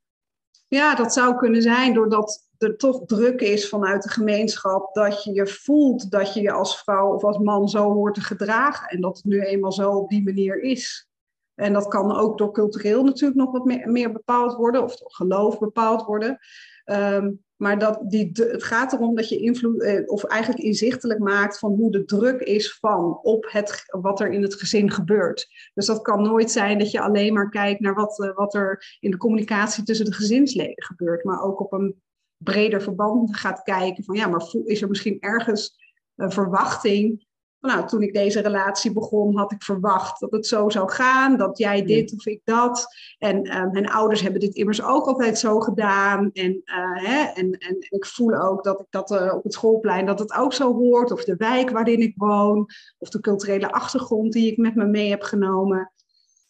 Ja, 0.67 0.95
dat 0.95 1.13
zou 1.13 1.37
kunnen 1.37 1.61
zijn 1.61 1.93
doordat 1.93 2.49
er 2.57 2.77
toch 2.77 3.05
druk 3.05 3.41
is 3.41 3.69
vanuit 3.69 4.03
de 4.03 4.09
gemeenschap 4.09 4.93
dat 4.93 5.23
je 5.23 5.33
je 5.33 5.47
voelt 5.47 6.11
dat 6.11 6.33
je 6.33 6.41
je 6.41 6.51
als 6.51 6.79
vrouw 6.79 7.13
of 7.13 7.23
als 7.23 7.37
man 7.37 7.69
zo 7.69 7.93
hoort 7.93 8.13
te 8.13 8.21
gedragen 8.21 8.87
en 8.87 9.01
dat 9.01 9.15
het 9.15 9.25
nu 9.25 9.41
eenmaal 9.41 9.71
zo 9.71 9.91
op 9.91 10.09
die 10.09 10.23
manier 10.23 10.61
is. 10.61 11.09
En 11.55 11.73
dat 11.73 11.87
kan 11.87 12.15
ook 12.15 12.37
door 12.37 12.51
cultureel 12.51 13.03
natuurlijk 13.03 13.39
nog 13.39 13.51
wat 13.51 13.65
meer, 13.65 14.11
bepaald 14.11 14.55
worden 14.55 14.83
of 14.83 14.95
door 14.95 15.11
geloof 15.11 15.59
bepaald 15.59 16.05
worden. 16.05 16.39
Ehm, 16.83 17.31
maar 17.59 17.79
dat 17.79 17.99
die, 18.07 18.29
het 18.33 18.63
gaat 18.63 18.93
erom 18.93 19.15
dat 19.15 19.29
je 19.29 19.37
invloed, 19.37 19.81
eh, 19.81 20.01
of 20.05 20.23
eigenlijk 20.23 20.63
inzichtelijk 20.63 21.19
maakt 21.19 21.59
van 21.59 21.71
hoe 21.71 21.91
de 21.91 22.05
druk 22.05 22.41
is 22.41 22.77
van 22.79 23.19
op 23.21 23.47
het, 23.49 23.83
wat 23.87 24.19
er 24.19 24.31
in 24.31 24.41
het 24.41 24.53
gezin 24.53 24.91
gebeurt. 24.91 25.47
Dus 25.73 25.85
dat 25.85 26.01
kan 26.01 26.21
nooit 26.21 26.51
zijn 26.51 26.79
dat 26.79 26.91
je 26.91 27.01
alleen 27.01 27.33
maar 27.33 27.49
kijkt 27.49 27.79
naar 27.79 27.93
wat, 27.93 28.19
eh, 28.19 28.35
wat 28.35 28.53
er 28.53 28.97
in 28.99 29.11
de 29.11 29.17
communicatie 29.17 29.83
tussen 29.83 30.05
de 30.05 30.13
gezinsleden 30.13 30.83
gebeurt, 30.83 31.23
maar 31.23 31.41
ook 31.41 31.59
op 31.59 31.73
een 31.73 32.01
breder 32.43 32.81
verband 32.81 33.37
gaat 33.37 33.61
kijken 33.61 34.03
van 34.03 34.15
ja, 34.15 34.27
maar 34.27 34.53
is 34.65 34.81
er 34.81 34.87
misschien 34.87 35.17
ergens 35.19 35.77
een 36.15 36.31
verwachting 36.31 37.27
nou, 37.61 37.87
toen 37.87 38.01
ik 38.01 38.13
deze 38.13 38.41
relatie 38.41 38.93
begon, 38.93 39.37
had 39.37 39.51
ik 39.51 39.63
verwacht 39.63 40.19
dat 40.19 40.31
het 40.31 40.47
zo 40.47 40.69
zou 40.69 40.91
gaan, 40.91 41.37
dat 41.37 41.57
jij 41.57 41.85
dit 41.85 42.13
of 42.13 42.25
ik 42.25 42.41
dat. 42.43 42.87
En 43.17 43.45
uh, 43.45 43.71
mijn 43.71 43.89
ouders 43.89 44.21
hebben 44.21 44.39
dit 44.39 44.55
immers 44.55 44.83
ook 44.83 45.05
altijd 45.05 45.39
zo 45.39 45.59
gedaan. 45.59 46.29
En, 46.33 46.61
uh, 46.65 47.05
hè, 47.05 47.23
en, 47.23 47.51
en, 47.51 47.75
ik 47.79 48.05
voel 48.05 48.35
ook 48.35 48.63
dat 48.63 48.79
ik 48.79 48.87
dat 48.89 49.11
uh, 49.11 49.33
op 49.35 49.43
het 49.43 49.53
schoolplein 49.53 50.05
dat 50.05 50.19
het 50.19 50.33
ook 50.33 50.53
zo 50.53 50.73
hoort, 50.73 51.11
of 51.11 51.23
de 51.23 51.35
wijk 51.35 51.69
waarin 51.69 52.01
ik 52.01 52.13
woon, 52.15 52.65
of 52.97 53.09
de 53.09 53.19
culturele 53.19 53.71
achtergrond 53.71 54.33
die 54.33 54.51
ik 54.51 54.57
met 54.57 54.75
me 54.75 54.85
mee 54.85 55.09
heb 55.09 55.21
genomen. 55.21 55.91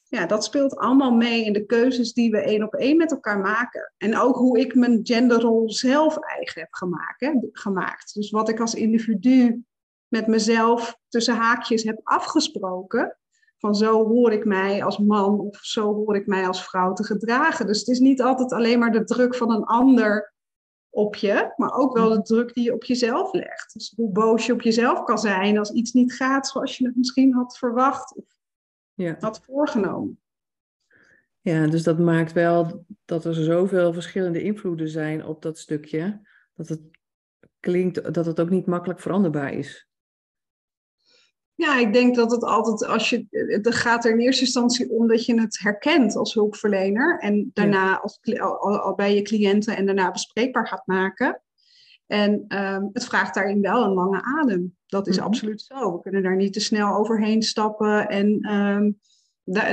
Ja, 0.04 0.26
dat 0.26 0.44
speelt 0.44 0.76
allemaal 0.76 1.12
mee 1.12 1.46
in 1.46 1.54
de 1.54 1.66
keuzes 1.66 2.14
die 2.14 2.32
we 2.32 2.38
één 2.38 2.64
op 2.64 2.74
één 2.74 2.98
met 2.98 3.12
elkaar 3.12 3.40
maken. 3.40 3.94
En 3.98 4.18
ook 4.18 4.36
hoe 4.36 4.60
ik 4.60 4.76
mijn 4.76 5.00
genderrol 5.04 5.72
zelf 5.72 6.18
eigen 6.18 6.62
heb 6.62 6.74
gemaakt. 6.74 7.22
Hè, 7.22 7.32
gemaakt. 7.52 8.14
Dus 8.14 8.32
wat 8.32 8.50
ik 8.50 8.60
als 8.60 8.74
individu 8.74 9.64
met 10.10 10.28
mezelf 10.28 10.98
tussen 11.08 11.36
haakjes 11.36 11.84
heb 11.84 12.00
afgesproken. 12.04 13.18
Van 13.58 13.76
zo 13.76 14.08
hoor 14.08 14.32
ik 14.32 14.46
mij 14.46 14.84
als 14.84 14.98
man 14.98 15.40
of 15.40 15.58
zo 15.58 15.94
hoor 15.94 16.16
ik 16.16 16.28
mij 16.28 16.48
als 16.48 16.64
vrouw 16.64 16.94
te 16.94 17.04
gedragen. 17.04 17.68
Dus 17.68 17.80
het 17.80 17.88
is 17.88 18.00
niet 18.00 18.22
altijd 18.22 18.52
alleen 18.52 18.80
maar 18.80 18.92
de 18.92 19.04
druk 19.04 19.36
van 19.36 19.52
een 19.52 19.64
ander 19.64 20.34
op 20.90 21.16
je, 21.16 21.54
maar 21.56 21.74
ook 21.74 21.98
wel 21.98 22.10
de 22.10 22.22
druk 22.22 22.54
die 22.54 22.64
je 22.64 22.74
op 22.74 22.84
jezelf 22.84 23.34
legt. 23.34 23.74
Dus 23.74 23.94
hoe 23.96 24.12
boos 24.12 24.46
je 24.46 24.54
op 24.54 24.62
jezelf 24.62 25.04
kan 25.04 25.20
zijn 25.20 25.58
als 25.58 25.72
iets 25.72 25.92
niet 25.92 26.14
gaat 26.14 26.48
zoals 26.48 26.78
je 26.78 26.86
het 26.86 26.96
misschien 26.96 27.34
had 27.34 27.58
verwacht 27.58 28.16
of 28.16 28.26
ja. 28.94 29.16
had 29.20 29.42
voorgenomen. 29.44 30.20
Ja, 31.42 31.68
dus 31.68 31.84
dat 31.84 32.00
maakt 32.00 32.34
wel 32.34 32.86
dat 33.06 33.26
er 33.26 33.34
zoveel 33.34 33.94
verschillende 33.94 34.42
invloeden 34.42 34.90
zijn 34.90 35.26
op 35.26 35.42
dat 35.42 35.58
stukje, 35.58 36.22
dat 36.54 36.68
het 36.68 36.82
klinkt 37.60 38.14
dat 38.14 38.26
het 38.26 38.40
ook 38.40 38.50
niet 38.50 38.66
makkelijk 38.66 39.00
veranderbaar 39.00 39.54
is. 39.54 39.89
Ja, 41.60 41.80
ik 41.80 41.94
denk 41.94 42.16
dat 42.16 42.32
het 42.32 42.44
altijd, 42.44 42.86
als 42.86 43.10
je, 43.10 43.26
het 43.62 43.76
gaat 43.76 44.06
er 44.06 44.12
in 44.12 44.20
eerste 44.20 44.44
instantie 44.44 44.90
om 44.90 45.08
dat 45.08 45.26
je 45.26 45.42
het 45.42 45.60
herkent 45.60 46.16
als 46.16 46.34
hulpverlener 46.34 47.20
en 47.20 47.50
daarna 47.54 48.00
als, 48.00 48.20
al, 48.40 48.80
al, 48.80 48.96
bij 48.96 49.16
je 49.16 49.22
cliënten 49.22 49.76
en 49.76 49.86
daarna 49.86 50.12
bespreekbaar 50.12 50.68
gaat 50.68 50.88
maken. 50.88 51.42
En 52.08 52.46
ehm, 52.48 52.84
het 52.94 53.06
vraagt 53.06 53.34
daarin 53.34 53.62
wel 53.62 53.84
een 53.84 53.94
lange 53.94 54.22
adem. 54.24 54.78
Dat 54.86 55.08
is 55.08 55.16
mhm. 55.16 55.26
absoluut 55.26 55.62
zo. 55.62 55.94
We 55.94 56.02
kunnen 56.02 56.24
daar 56.24 56.36
niet 56.36 56.54
te 56.54 56.60
snel 56.60 56.96
overheen 56.96 57.42
stappen 57.42 58.10
en 58.10 58.54
um, 58.54 59.00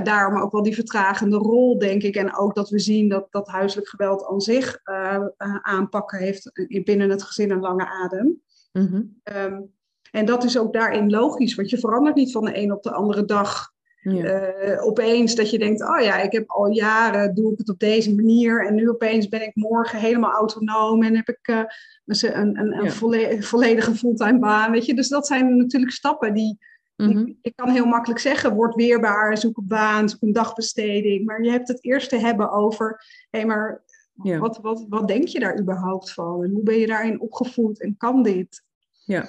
daarom 0.02 0.42
ook 0.42 0.52
wel 0.52 0.62
die 0.62 0.74
vertragende 0.74 1.36
rol, 1.36 1.78
denk 1.78 2.02
ik. 2.02 2.16
En 2.16 2.36
ook 2.36 2.54
dat 2.54 2.70
we 2.70 2.78
zien 2.78 3.08
dat, 3.08 3.26
dat 3.30 3.48
huiselijk 3.48 3.88
geweld 3.88 4.26
aan 4.26 4.40
zich 4.40 4.80
uh, 4.84 5.26
aanpakken 5.60 6.18
heeft 6.18 6.50
binnen 6.84 7.10
het 7.10 7.22
gezin 7.22 7.50
een 7.50 7.60
lange 7.60 7.86
adem. 7.86 8.42
Mm 8.72 9.74
en 10.16 10.24
dat 10.24 10.44
is 10.44 10.58
ook 10.58 10.72
daarin 10.72 11.10
logisch, 11.10 11.54
want 11.54 11.70
je 11.70 11.78
verandert 11.78 12.16
niet 12.16 12.32
van 12.32 12.44
de 12.44 12.58
een 12.58 12.72
op 12.72 12.82
de 12.82 12.92
andere 12.92 13.24
dag. 13.24 13.74
Uh, 14.02 14.86
opeens 14.86 15.34
dat 15.34 15.50
je 15.50 15.58
denkt, 15.58 15.82
oh 15.82 16.00
ja, 16.00 16.20
ik 16.20 16.32
heb 16.32 16.50
al 16.50 16.66
jaren, 16.70 17.34
doe 17.34 17.52
ik 17.52 17.58
het 17.58 17.68
op 17.68 17.78
deze 17.78 18.14
manier. 18.14 18.66
En 18.66 18.74
nu 18.74 18.90
opeens 18.90 19.28
ben 19.28 19.42
ik 19.42 19.54
morgen 19.54 19.98
helemaal 19.98 20.32
autonoom 20.32 21.02
en 21.02 21.16
heb 21.16 21.28
ik 21.28 21.48
uh, 21.48 21.62
een, 22.04 22.58
een, 22.58 22.78
een 22.78 23.42
volledige 23.42 23.94
fulltime 23.94 24.38
baan. 24.38 24.70
Weet 24.70 24.86
je? 24.86 24.94
Dus 24.94 25.08
dat 25.08 25.26
zijn 25.26 25.56
natuurlijk 25.56 25.92
stappen 25.92 26.34
die, 26.34 26.58
mhm. 26.96 27.32
je 27.42 27.52
kan 27.54 27.70
heel 27.70 27.86
makkelijk 27.86 28.20
zeggen, 28.20 28.54
word 28.54 28.74
weerbaar, 28.74 29.38
zoek 29.38 29.56
een 29.56 29.66
baan, 29.66 30.08
zoek 30.08 30.22
een 30.22 30.32
dagbesteding. 30.32 31.24
Maar 31.24 31.42
je 31.42 31.50
hebt 31.50 31.68
het 31.68 31.84
eerst 31.84 32.08
te 32.08 32.18
hebben 32.18 32.50
over, 32.50 33.04
hé, 33.30 33.38
hey, 33.38 33.46
maar 33.46 33.84
wat, 34.14 34.58
wat, 34.62 34.86
wat 34.88 35.08
denk 35.08 35.28
je 35.28 35.40
daar 35.40 35.60
überhaupt 35.60 36.12
van? 36.12 36.44
En 36.44 36.50
hoe 36.50 36.62
ben 36.62 36.78
je 36.78 36.86
daarin 36.86 37.20
opgevoed 37.20 37.80
en 37.80 37.96
kan 37.96 38.22
dit? 38.22 38.64
Ja, 39.04 39.26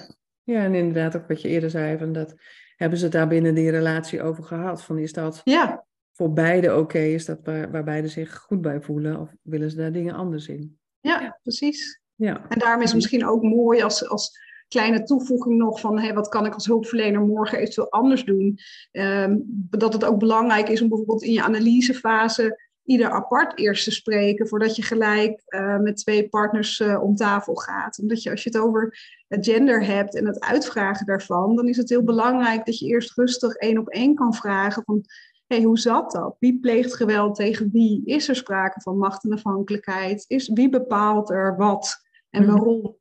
ja, 0.53 0.63
en 0.63 0.75
inderdaad 0.75 1.15
ook 1.15 1.27
wat 1.27 1.41
je 1.41 1.47
eerder 1.47 1.69
zei, 1.69 1.97
van 1.97 2.13
dat 2.13 2.36
hebben 2.75 2.99
ze 2.99 3.07
daar 3.07 3.27
binnen 3.27 3.53
die 3.53 3.69
relatie 3.69 4.21
over 4.21 4.43
gehad? 4.43 4.83
Van 4.83 4.97
is 4.97 5.13
dat 5.13 5.41
ja. 5.43 5.86
voor 6.13 6.33
beide 6.33 6.75
oké? 6.77 6.99
Is 6.99 7.25
dat 7.25 7.39
waar, 7.43 7.71
waar 7.71 7.83
beide 7.83 8.07
zich 8.07 8.38
goed 8.38 8.62
bij 8.62 8.81
voelen? 8.81 9.19
Of 9.19 9.33
willen 9.41 9.69
ze 9.69 9.77
daar 9.77 9.91
dingen 9.91 10.15
anders 10.15 10.47
in? 10.47 10.77
Ja, 10.99 11.39
precies. 11.41 12.01
Ja. 12.15 12.45
En 12.49 12.60
daarom 12.60 12.81
is 12.81 12.88
het 12.88 12.95
misschien 12.95 13.27
ook 13.27 13.41
mooi 13.43 13.81
als, 13.81 14.10
als 14.10 14.39
kleine 14.67 15.03
toevoeging 15.03 15.57
nog 15.57 15.79
van 15.79 15.99
hey, 15.99 16.13
wat 16.13 16.29
kan 16.29 16.45
ik 16.45 16.53
als 16.53 16.65
hulpverlener 16.65 17.21
morgen 17.21 17.57
eventueel 17.57 17.91
anders 17.91 18.25
doen. 18.25 18.60
Um, 18.91 19.43
dat 19.69 19.93
het 19.93 20.05
ook 20.05 20.19
belangrijk 20.19 20.69
is 20.69 20.81
om 20.81 20.89
bijvoorbeeld 20.89 21.23
in 21.23 21.31
je 21.31 21.43
analysefase 21.43 22.66
ieder 22.88 23.10
apart 23.10 23.60
eerst 23.60 23.84
te 23.84 23.91
spreken 23.91 24.47
voordat 24.47 24.76
je 24.76 24.82
gelijk 24.82 25.41
uh, 25.47 25.78
met 25.78 25.97
twee 25.97 26.30
partners 26.30 26.80
uh, 26.80 27.04
om 27.04 27.15
tafel 27.15 27.56
gaat. 27.56 28.00
Omdat 28.00 28.23
je 28.23 28.30
als 28.30 28.43
je 28.43 28.50
het 28.50 28.60
over 28.60 28.97
gender 29.30 29.86
hebt 29.86 30.15
en 30.15 30.26
het 30.26 30.39
uitvragen 30.39 31.06
daarvan, 31.06 31.56
dan 31.56 31.67
is 31.67 31.78
het 31.78 31.89
heel 31.89 32.04
belangrijk 32.04 32.65
dat 32.65 32.80
je 32.80 32.86
eerst 32.88 33.17
rustig 33.17 33.54
één 33.54 33.78
op 33.78 33.88
één 33.88 34.15
kan 34.15 34.34
vragen 34.34 34.84
van 34.86 35.06
hey, 35.47 35.62
hoe 35.62 35.80
zat 35.80 36.12
dat? 36.12 36.36
Wie 36.39 36.60
pleegt 36.60 36.95
geweld 36.95 37.36
tegen 37.36 37.69
wie? 37.71 38.02
Is 38.06 38.30
er 38.30 38.36
sprake 38.36 38.82
van 38.82 38.97
macht 38.97 39.23
en 39.23 39.34
afhankelijkheid? 39.34 40.26
Is, 40.28 40.50
wie 40.54 40.69
bepaalt 40.69 41.30
er 41.30 41.58
wat 41.58 42.06
en 42.30 42.41
mhm. 42.43 42.52
waarom? 42.52 42.97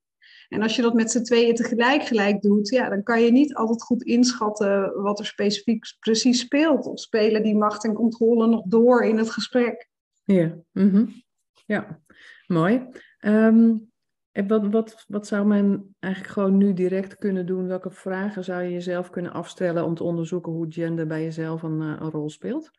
En 0.49 0.63
als 0.63 0.77
je 0.77 0.83
dat 0.83 0.95
met 0.95 1.11
z'n 1.11 1.23
tweeën 1.23 1.55
tegelijk 1.55 2.03
gelijk 2.03 2.43
doet, 2.43 2.69
ja, 2.69 2.89
dan 2.89 3.03
kan 3.03 3.23
je 3.23 3.33
niet 3.33 3.55
altijd 3.55 3.83
goed 3.83 4.03
inschatten 4.03 5.03
wat 5.03 5.19
er 5.19 5.27
specifiek 5.27 5.85
precies 5.99 6.41
speelt. 6.41 6.87
Of 6.87 7.01
spelen 7.01 7.43
die 7.43 7.57
macht 7.57 7.85
en 7.85 7.93
controle 7.93 8.47
nog 8.47 8.63
door 8.67 9.05
in 9.05 9.19
het 9.19 9.31
gesprek. 9.31 9.89
Ja, 10.25 10.57
mm 10.73 11.25
ja. 11.67 12.01
mooi. 12.47 12.89
Um, 13.21 13.91
wat, 14.47 14.67
wat, 14.67 15.05
wat 15.09 15.27
zou 15.27 15.47
men 15.47 15.95
eigenlijk 15.99 16.33
gewoon 16.33 16.57
nu 16.57 16.73
direct 16.73 17.17
kunnen 17.17 17.47
doen? 17.47 17.67
Welke 17.67 17.91
vragen 17.91 18.45
zou 18.45 18.63
je 18.63 18.71
jezelf 18.71 19.11
kunnen 19.11 19.33
afstellen 19.33 19.85
om 19.85 19.95
te 19.95 20.05
onderzoeken 20.05 20.53
hoe 20.53 20.67
gender 20.69 21.07
bij 21.07 21.23
jezelf 21.23 21.63
een, 21.63 21.81
eh, 21.81 21.97
een 22.01 22.11
rol 22.11 22.31
speelt? 22.31 22.71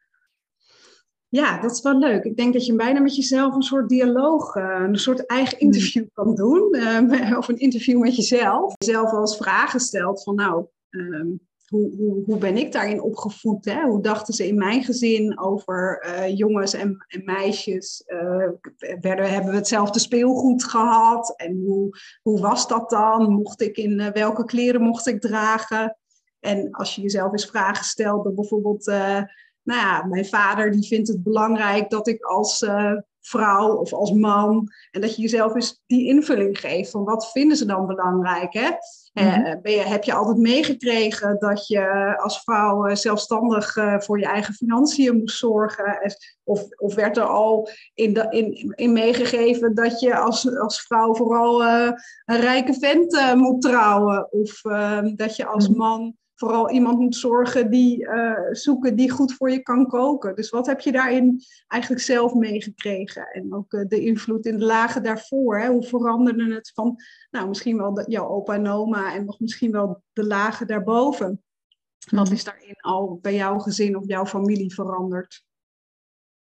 Ja, 1.29 1.61
dat 1.61 1.71
is 1.71 1.81
wel 1.81 1.97
leuk. 1.97 2.23
Ik 2.23 2.37
denk 2.37 2.53
dat 2.53 2.65
je 2.65 2.75
bijna 2.75 2.99
met 2.99 3.15
jezelf 3.15 3.55
een 3.55 3.61
soort 3.61 3.89
dialoog, 3.89 4.55
uh, 4.55 4.83
een 4.87 4.99
soort 4.99 5.25
eigen 5.25 5.57
hmm. 5.57 5.67
interview 5.67 6.05
kan 6.13 6.35
doen. 6.35 6.75
Uh, 6.75 7.37
of 7.37 7.47
een 7.47 7.59
interview 7.59 7.99
met 7.99 8.15
jezelf. 8.15 8.73
Jezelf 8.77 9.11
als 9.11 9.37
vragen 9.37 9.79
stelt 9.79 10.23
van 10.23 10.35
nou, 10.35 10.65
uh, 10.89 11.25
hoe, 11.67 11.95
hoe, 11.95 12.23
hoe 12.25 12.37
ben 12.37 12.57
ik 12.57 12.71
daarin 12.71 13.01
opgevoed? 13.01 13.65
Hè? 13.65 13.81
Hoe 13.81 14.01
dachten 14.01 14.33
ze 14.33 14.47
in 14.47 14.57
mijn 14.57 14.83
gezin 14.83 15.39
over 15.39 16.05
uh, 16.07 16.37
jongens 16.37 16.73
en, 16.73 17.05
en 17.07 17.21
meisjes? 17.25 18.03
werden, 18.99 19.31
hebben 19.31 19.51
we 19.51 19.57
hetzelfde 19.57 19.99
speelgoed 19.99 20.63
gehad? 20.63 21.33
En 21.35 21.63
hoe, 21.65 21.89
hoe 22.21 22.39
was 22.39 22.67
dat 22.67 22.89
dan? 22.89 23.31
Mocht 23.31 23.61
ik 23.61 23.77
in 23.77 24.11
welke 24.13 24.45
kleren 24.45 24.81
mocht 24.81 25.07
ik 25.07 25.21
dragen? 25.21 25.97
En 26.39 26.71
als 26.71 26.95
je 26.95 27.01
jezelf 27.01 27.31
eens 27.31 27.45
vragen 27.45 27.85
stelt, 27.85 28.35
bijvoorbeeld 28.35 28.91
nou 29.67 29.79
ja, 29.79 30.05
mijn 30.05 30.25
vader 30.25 30.71
die 30.71 30.87
vindt 30.87 31.07
het 31.07 31.23
belangrijk 31.23 31.89
dat 31.89 32.07
ik 32.07 32.23
als 32.23 32.61
uh, 32.61 32.91
vrouw 33.21 33.75
of 33.75 33.93
als 33.93 34.11
man, 34.11 34.67
en 34.91 35.01
dat 35.01 35.15
je 35.15 35.21
jezelf 35.21 35.55
eens 35.55 35.83
die 35.85 36.07
invulling 36.07 36.59
geeft 36.59 36.91
van 36.91 37.03
wat 37.03 37.31
vinden 37.31 37.57
ze 37.57 37.65
dan 37.65 37.87
belangrijk. 37.87 38.53
Hè? 38.53 38.69
Mm 38.69 38.75
ben 39.61 39.71
je, 39.71 39.79
heb 39.79 40.03
je 40.03 40.13
altijd 40.13 40.37
meegekregen 40.37 41.39
dat 41.39 41.67
je 41.67 42.15
als 42.17 42.41
vrouw 42.41 42.87
uh, 42.87 42.95
zelfstandig 42.95 43.73
voor 43.97 44.19
je 44.19 44.25
eigen 44.25 44.53
financiën 44.53 45.17
moest 45.17 45.37
zorgen? 45.37 46.15
Of, 46.43 46.63
of 46.77 46.95
werd 46.95 47.17
er 47.17 47.23
al 47.23 47.69
in, 47.93 48.13
de, 48.13 48.27
in, 48.29 48.73
in 48.75 48.93
meegegeven 48.93 49.75
dat 49.75 49.99
je 49.99 50.17
als, 50.17 50.57
als 50.57 50.81
vrouw 50.81 51.15
vooral 51.15 51.63
een 51.63 52.39
rijke 52.39 52.73
vent 52.73 53.35
moet 53.35 53.61
trouwen? 53.61 54.31
Of 54.31 54.61
dat 55.15 55.35
je 55.35 55.45
als 55.45 55.67
mhm. 55.67 55.77
man 55.77 56.15
vooral 56.39 56.71
iemand 56.71 56.99
moet 56.99 57.15
zorgen 57.15 57.71
die 57.71 58.07
zoeken 58.51 58.95
die 58.95 59.11
goed 59.11 59.33
voor 59.33 59.51
je 59.51 59.61
kan 59.61 59.87
koken. 59.87 60.35
Dus 60.35 60.49
wat 60.49 60.65
heb 60.65 60.79
je 60.79 60.91
daarin 60.91 61.41
eigenlijk 61.67 62.03
zelf 62.03 62.33
meegekregen? 62.33 63.27
En 63.27 63.53
ook 63.53 63.69
de 63.69 63.99
invloed 63.99 64.45
in 64.45 64.57
de 64.57 64.65
lagen 64.65 65.03
daarvoor. 65.03 65.59
Hè? 65.59 65.67
Hoe 65.67 65.83
veranderde 65.83 66.53
het 66.53 66.71
van 66.73 66.95
nou, 67.29 67.47
misschien 67.47 67.77
wel 67.77 67.93
de, 67.93 68.05
jouw 68.07 68.27
opa 68.27 68.53
en 68.53 68.67
oma 68.67 69.13
en 69.13 69.25
nog 69.25 69.39
misschien 69.39 69.71
wel 69.71 70.03
de 70.13 70.25
lagen 70.25 70.67
daarboven? 70.67 71.41
Wat 72.09 72.31
is 72.31 72.43
daarin 72.43 72.75
al 72.79 73.19
bij 73.21 73.35
jouw 73.35 73.59
gezin 73.59 73.97
of 73.97 74.07
jouw 74.07 74.25
familie 74.25 74.73
veranderd? 74.73 75.45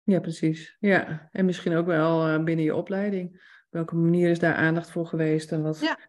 Ja, 0.04 0.20
precies. 0.20 0.76
Ja, 0.80 1.30
en 1.32 1.46
misschien 1.46 1.76
ook 1.76 1.86
wel 1.86 2.30
uh, 2.30 2.44
binnen 2.44 2.66
je 2.66 2.76
opleiding. 2.76 3.52
Welke 3.70 3.96
manier 3.96 4.30
is 4.30 4.40
daar 4.40 4.56
aandacht 4.56 4.92
voor 4.92 5.06
geweest 5.06 5.52
en 5.52 5.62
wat, 5.62 5.80
ja. 5.80 6.00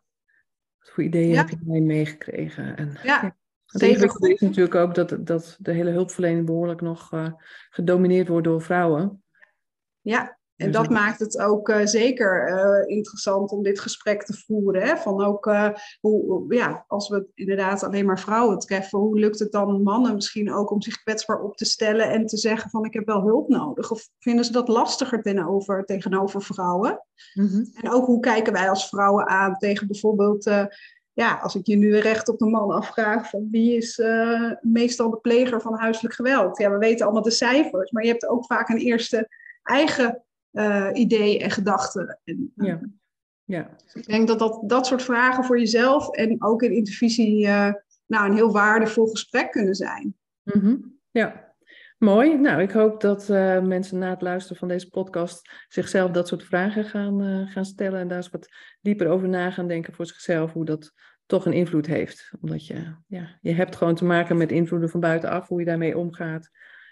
wat 0.78 0.90
voor 0.90 1.04
ideeën 1.04 1.37
heb 1.37 1.48
je 1.48 1.80
meegekregen? 1.80 2.76
En, 2.76 2.96
ja, 3.02 3.22
ja. 3.22 3.37
Het 3.80 4.22
is 4.22 4.40
natuurlijk 4.40 4.74
ook 4.74 4.94
dat, 4.94 5.16
dat 5.20 5.56
de 5.60 5.72
hele 5.72 5.90
hulpverlening 5.90 6.46
behoorlijk 6.46 6.80
nog 6.80 7.12
uh, 7.12 7.32
gedomineerd 7.70 8.28
wordt 8.28 8.46
door 8.46 8.62
vrouwen. 8.62 9.22
Ja, 10.00 10.38
en 10.56 10.70
dat 10.70 10.88
maakt 10.88 11.18
het 11.18 11.38
ook 11.38 11.68
uh, 11.68 11.87
zeker 11.87 12.48
uh, 12.48 12.96
interessant 12.96 13.50
om 13.50 13.62
dit 13.62 13.80
gesprek 13.80 14.22
te 14.22 14.42
voeren. 14.46 14.82
Hè? 14.82 14.96
Van 14.96 15.24
ook 15.24 15.46
uh, 15.46 15.70
hoe, 16.00 16.54
ja, 16.54 16.84
als 16.88 17.08
we 17.08 17.26
inderdaad 17.34 17.82
alleen 17.82 18.06
maar 18.06 18.20
vrouwen 18.20 18.58
treffen, 18.58 18.98
hoe 18.98 19.18
lukt 19.18 19.38
het 19.38 19.52
dan 19.52 19.82
mannen 19.82 20.14
misschien 20.14 20.52
ook 20.52 20.70
om 20.70 20.82
zich 20.82 21.02
kwetsbaar 21.02 21.40
op 21.40 21.56
te 21.56 21.64
stellen 21.64 22.10
en 22.10 22.26
te 22.26 22.37
zeggen 22.37 22.70
van 22.70 22.84
ik 22.84 22.94
heb 22.94 23.06
wel 23.06 23.22
hulp 23.22 23.48
nodig? 23.48 23.90
Of 23.90 24.08
vinden 24.18 24.44
ze 24.44 24.52
dat 24.52 24.68
lastiger 24.68 25.22
tegenover, 25.22 25.84
tegenover 25.84 26.42
vrouwen? 26.42 27.06
Mm 27.34 27.46
-hmm. 27.46 27.70
En 27.74 27.92
ook 27.92 28.06
hoe 28.06 28.20
kijken 28.20 28.52
wij 28.52 28.68
als 28.68 28.88
vrouwen 28.88 29.26
aan 29.26 29.56
tegen 29.58 29.87
bijvoorbeeld 29.87 30.50
ja, 31.14 31.35
als 31.35 31.55
ik 31.55 31.66
je 31.66 31.77
nu 31.77 31.98
recht 31.98 32.29
op 32.29 32.38
de 32.38 32.46
man 32.46 32.70
afvraag 32.70 33.31
van 33.31 33.48
wie 33.50 33.77
is 33.77 34.03
meestal 34.61 35.11
de 35.11 35.16
pleger 35.16 35.61
van 35.61 35.74
huiselijk 35.74 36.14
geweld? 36.14 36.59
Ja, 36.59 36.70
we 36.70 36.79
weten 36.79 37.05
allemaal 37.05 37.22
de 37.22 37.31
cijfers, 37.31 37.90
maar 37.90 38.03
je 38.03 38.11
hebt 38.11 38.27
ook 38.27 38.46
vaak 38.46 38.68
een 38.68 38.79
eerste 38.79 39.29
eigen 39.62 40.24
uh, 40.53 40.90
idee 40.92 41.38
en 41.38 41.50
gedachten. 41.50 42.20
En, 42.24 42.53
uh, 42.57 42.66
ja. 42.66 42.81
ja. 43.44 43.70
Dus 43.85 43.94
ik 43.94 44.07
denk 44.07 44.29
dat, 44.29 44.38
dat 44.38 44.62
dat 44.66 44.87
soort 44.87 45.03
vragen 45.03 45.44
voor 45.44 45.59
jezelf 45.59 46.11
en 46.11 46.42
ook 46.42 46.62
in 46.62 46.72
intervisie 46.72 47.46
nou, 48.07 48.29
een 48.29 48.35
heel 48.35 48.53
waardevol 48.53 49.07
gesprek 49.07 49.50
kunnen 49.50 49.74
zijn. 49.74 50.16
Mm 50.42 50.61
-hmm. 50.61 50.98
Ja, 51.11 51.43
Mooi. 52.04 52.38
Nou, 52.38 52.62
ik 52.62 52.70
hoop 52.70 53.00
dat 53.00 53.28
uh, 53.28 53.60
mensen 53.60 53.98
na 53.98 54.10
het 54.10 54.22
luisteren 54.22 54.56
van 54.56 54.68
deze 54.68 54.88
podcast 54.88 55.50
zichzelf 55.68 56.10
dat 56.10 56.28
soort 56.28 56.44
vragen 56.44 56.84
gaan, 56.84 57.22
uh, 57.22 57.50
gaan 57.50 57.64
stellen 57.64 58.00
en 58.00 58.08
daar 58.08 58.16
eens 58.16 58.30
wat 58.30 58.48
dieper 58.80 59.08
over 59.08 59.28
na 59.28 59.50
gaan 59.50 59.68
denken 59.68 59.94
voor 59.94 60.06
zichzelf, 60.06 60.52
hoe 60.52 60.64
dat 60.64 60.92
toch 61.26 61.46
een 61.46 61.52
invloed 61.52 61.86
heeft. 61.86 62.32
Omdat 62.40 62.66
je, 62.66 62.94
ja, 63.06 63.38
je 63.40 63.52
hebt 63.52 63.76
gewoon 63.76 63.94
te 63.94 64.04
maken 64.04 64.36
met 64.36 64.52
invloeden 64.52 64.90
van 64.90 65.00
buitenaf, 65.00 65.48
hoe 65.48 65.58
je 65.58 65.66
daarmee 65.66 65.98
omgaat, 65.98 66.50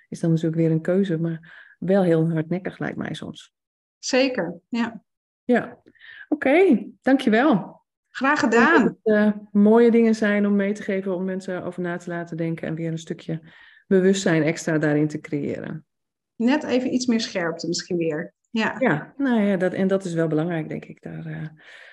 is 0.09 0.21
dan 0.21 0.31
natuurlijk 0.31 0.57
weer 0.57 0.71
een 0.71 0.83
keuze. 0.83 1.19
Maar 1.19 1.75
wel 1.79 2.03
heel 2.03 2.31
hardnekkig 2.31 2.79
lijkt 2.79 2.97
mij 2.97 3.15
soms. 3.15 3.55
Zeker, 3.99 4.61
ja. 4.69 5.03
Ja, 5.45 5.83
oké, 6.29 6.87
dankjewel. 7.03 7.83
Graag 8.09 8.41
gedaan. 8.41 8.85
Dat 8.85 8.97
het, 9.03 9.15
uh, 9.15 9.33
mooie 9.51 9.91
dingen 9.91 10.15
zijn 10.15 10.47
om 10.47 10.57
mee 10.57 10.73
te 10.73 10.83
geven, 10.83 11.15
om 11.15 11.25
mensen 11.25 11.63
over 11.63 11.83
na 11.83 11.97
te 11.97 12.11
laten 12.11 12.37
denken 12.37 12.69
en 12.69 12.75
weer 12.75 12.91
een 12.91 12.99
stukje 12.99 13.41
bewustzijn 13.99 14.43
extra 14.43 14.79
daarin 14.79 15.09
te 15.09 15.21
creëren. 15.21 15.85
Net 16.37 16.65
even 16.65 16.95
iets 16.95 17.07
meer 17.07 17.21
scherpte 17.21 17.69
misschien 17.69 17.97
weer. 17.97 18.35
Ja, 18.51 18.77
ja 18.79 19.15
nou 19.17 19.41
ja, 19.41 19.57
dat, 19.57 19.73
en 19.73 19.89
dat 19.89 20.05
is 20.05 20.15
wel 20.15 20.29
belangrijk, 20.29 20.69
denk 20.69 20.85
ik. 20.85 21.03
Daar, 21.03 21.27
uh, 21.27 21.47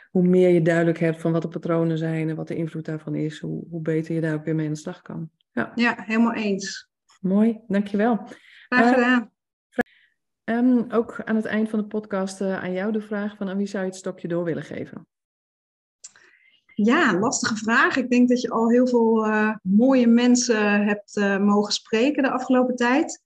hoe 0.10 0.24
meer 0.24 0.50
je 0.50 0.62
duidelijk 0.62 0.98
hebt 0.98 1.22
van 1.22 1.32
wat 1.32 1.42
de 1.42 1.48
patronen 1.48 1.98
zijn 1.98 2.30
en 2.30 2.36
wat 2.36 2.48
de 2.48 2.56
invloed 2.56 2.86
daarvan 2.86 3.16
is, 3.16 3.40
hoe, 3.40 3.66
hoe 3.70 3.82
beter 3.82 4.16
je 4.16 4.22
daar 4.22 4.34
ook 4.34 4.46
weer 4.46 4.56
mee 4.56 4.66
aan 4.66 4.74
de 4.74 4.80
slag 4.80 5.02
kan. 5.02 5.30
Ja, 5.52 5.72
ja 5.76 5.96
helemaal 5.98 6.34
eens. 6.34 6.90
Mooi, 7.22 7.60
dankjewel. 7.68 8.28
Graag 8.70 8.86
eh, 8.86 8.94
gedaan. 8.94 9.32
Um, 10.44 10.92
ook 10.92 11.22
aan 11.24 11.36
het 11.36 11.46
eind 11.46 11.70
van 11.70 11.80
de 11.80 11.86
podcast 11.86 12.42
uh, 12.42 12.64
aan 12.64 12.74
jou 12.74 12.92
de 12.92 13.02
vraag 13.02 13.38
van 13.38 13.50
aan 13.50 13.58
wie 13.58 13.68
zou 13.68 13.84
je 13.84 13.90
het 13.90 14.00
stokje 14.00 14.28
door 14.28 14.44
willen 14.44 14.64
geven? 14.64 15.08
Ja, 16.84 17.20
lastige 17.20 17.56
vraag. 17.56 17.96
Ik 17.96 18.10
denk 18.10 18.30
dat 18.30 18.42
je 18.42 18.50
al 18.50 18.70
heel 18.70 18.88
veel 18.88 19.28
uh, 19.28 19.56
mooie 19.62 20.08
mensen 20.08 20.86
hebt 20.86 21.18
uh, 21.18 21.40
mogen 21.40 21.74
spreken 21.74 22.24
de 22.24 22.32
afgelopen 22.32 22.76
tijd. 22.76 23.22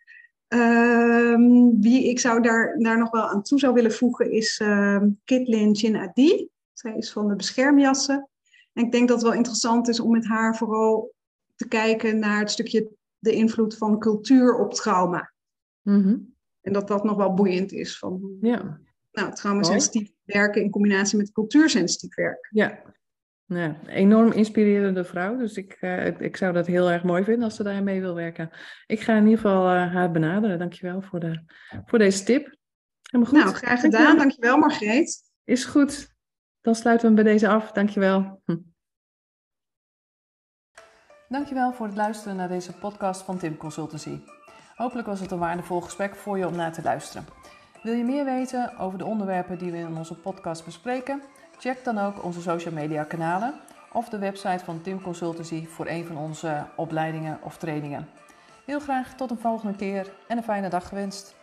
Um, 0.48 1.82
wie 1.82 2.10
ik 2.10 2.20
zou 2.20 2.42
daar, 2.42 2.78
daar 2.78 2.98
nog 2.98 3.12
wel 3.12 3.30
aan 3.30 3.44
toe 3.44 3.60
zou 3.60 3.74
willen 3.74 3.92
voegen 3.92 4.32
is 4.32 4.60
uh, 4.64 5.02
Kitlin 5.24 5.72
Jin 5.72 5.96
Adi. 5.96 6.50
Zij 6.74 6.96
is 6.98 7.12
van 7.12 7.28
de 7.28 7.36
beschermjassen. 7.36 8.30
En 8.74 8.84
ik 8.86 8.92
denk 8.92 9.08
dat 9.08 9.18
het 9.18 9.28
wel 9.28 9.38
interessant 9.38 9.88
is 9.88 10.00
om 10.00 10.12
met 10.12 10.26
haar 10.26 10.58
vooral 10.58 11.14
te 11.56 11.68
kijken 11.68 12.20
naar 12.20 12.40
het 12.40 12.52
stukje 12.52 12.90
de 13.20 13.32
invloed 13.32 13.78
van 13.78 14.00
cultuur 14.00 14.56
op 14.56 14.74
trauma. 14.74 15.34
Mm 15.82 16.04
-hmm. 16.04 16.36
En 16.62 16.74
dat 16.74 16.88
dat 16.88 17.04
nog 17.04 17.18
wel 17.18 17.34
boeiend 17.34 17.72
is. 17.72 17.98
Van, 17.98 18.38
ja. 18.42 18.80
Nou, 19.12 19.34
traumasensitief 19.34 20.12
werken 20.24 20.62
in 20.62 20.70
combinatie 20.70 21.18
met 21.18 21.32
cultuursensitief 21.32 22.16
werken. 22.16 22.50
Ja. 22.52 22.82
Ja, 23.46 23.78
enorm 23.86 24.32
inspirerende 24.32 25.04
vrouw. 25.04 25.38
Dus 25.38 25.58
ik, 25.58 25.78
uh, 25.82 26.20
ik 26.20 26.38
zou 26.38 26.54
dat 26.54 26.68
heel 26.68 26.92
erg 26.92 27.04
mooi 27.04 27.24
vinden 27.24 27.44
als 27.44 27.56
ze 27.56 27.64
daarmee 27.64 28.02
wil 28.02 28.16
werken. 28.16 28.50
Ik 28.86 29.02
ga 29.02 29.16
in 29.16 29.24
ieder 29.24 29.40
geval 29.40 29.74
uh, 29.74 29.94
haar 29.94 30.12
benaderen. 30.12 30.60
Dankjewel 30.60 31.02
voor, 31.02 31.20
de, 31.20 31.44
voor 31.86 32.00
deze 32.00 32.24
tip. 32.24 32.56
Helemaal 33.12 33.34
goed. 33.34 33.44
Nou, 33.44 33.56
graag 33.56 33.80
gedaan. 33.80 34.18
Dankjewel, 34.18 34.58
Margreet. 34.58 35.22
Is 35.44 35.66
goed. 35.66 36.16
Dan 36.62 36.76
sluiten 36.76 37.10
we 37.10 37.16
hem 37.16 37.24
bij 37.24 37.34
deze 37.34 37.48
af. 37.48 37.72
Dankjewel. 37.72 38.42
Hm. 38.46 38.58
Dankjewel 41.30 41.74
voor 41.74 41.86
het 41.86 41.96
luisteren 41.96 42.38
naar 42.38 42.48
deze 42.48 42.74
podcast 42.74 43.22
van 43.22 43.38
Tim 43.38 43.58
Consultancy. 43.58 44.20
Hopelijk 44.76 45.08
was 45.08 45.20
het 45.20 45.32
een 45.32 45.40
waardevol 45.40 45.82
gesprek 45.82 46.16
voor 46.16 46.38
je 46.38 46.48
om 46.48 46.56
naar 46.56 46.74
te 46.74 46.82
luisteren. 46.82 47.26
Wil 47.84 47.94
je 47.94 48.04
meer 48.04 48.26
weten 48.26 48.78
over 48.78 48.98
de 48.98 49.06
onderwerpen 49.06 49.58
die 49.58 49.72
we 49.72 49.78
in 49.78 49.98
onze 49.98 50.16
podcast 50.16 50.66
bespreken? 50.66 51.22
Check 51.58 51.84
dan 51.84 51.98
ook 51.98 52.24
onze 52.24 52.42
social 52.42 52.74
media 52.74 53.04
kanalen 53.04 53.54
of 53.92 54.10
de 54.10 54.18
website 54.18 54.64
van 54.66 54.82
Tim 54.82 55.02
Consultancy 55.02 55.68
voor 55.68 55.88
een 55.88 56.06
van 56.06 56.18
onze 56.18 56.66
opleidingen 56.76 57.40
of 57.42 57.58
trainingen. 57.58 58.10
Heel 58.66 58.80
graag 58.80 59.16
tot 59.16 59.32
een 59.32 59.40
volgende 59.40 59.76
keer 59.76 60.12
en 60.28 60.38
een 60.38 60.44
fijne 60.44 60.70
dag 60.70 60.88
gewenst. 60.88 61.36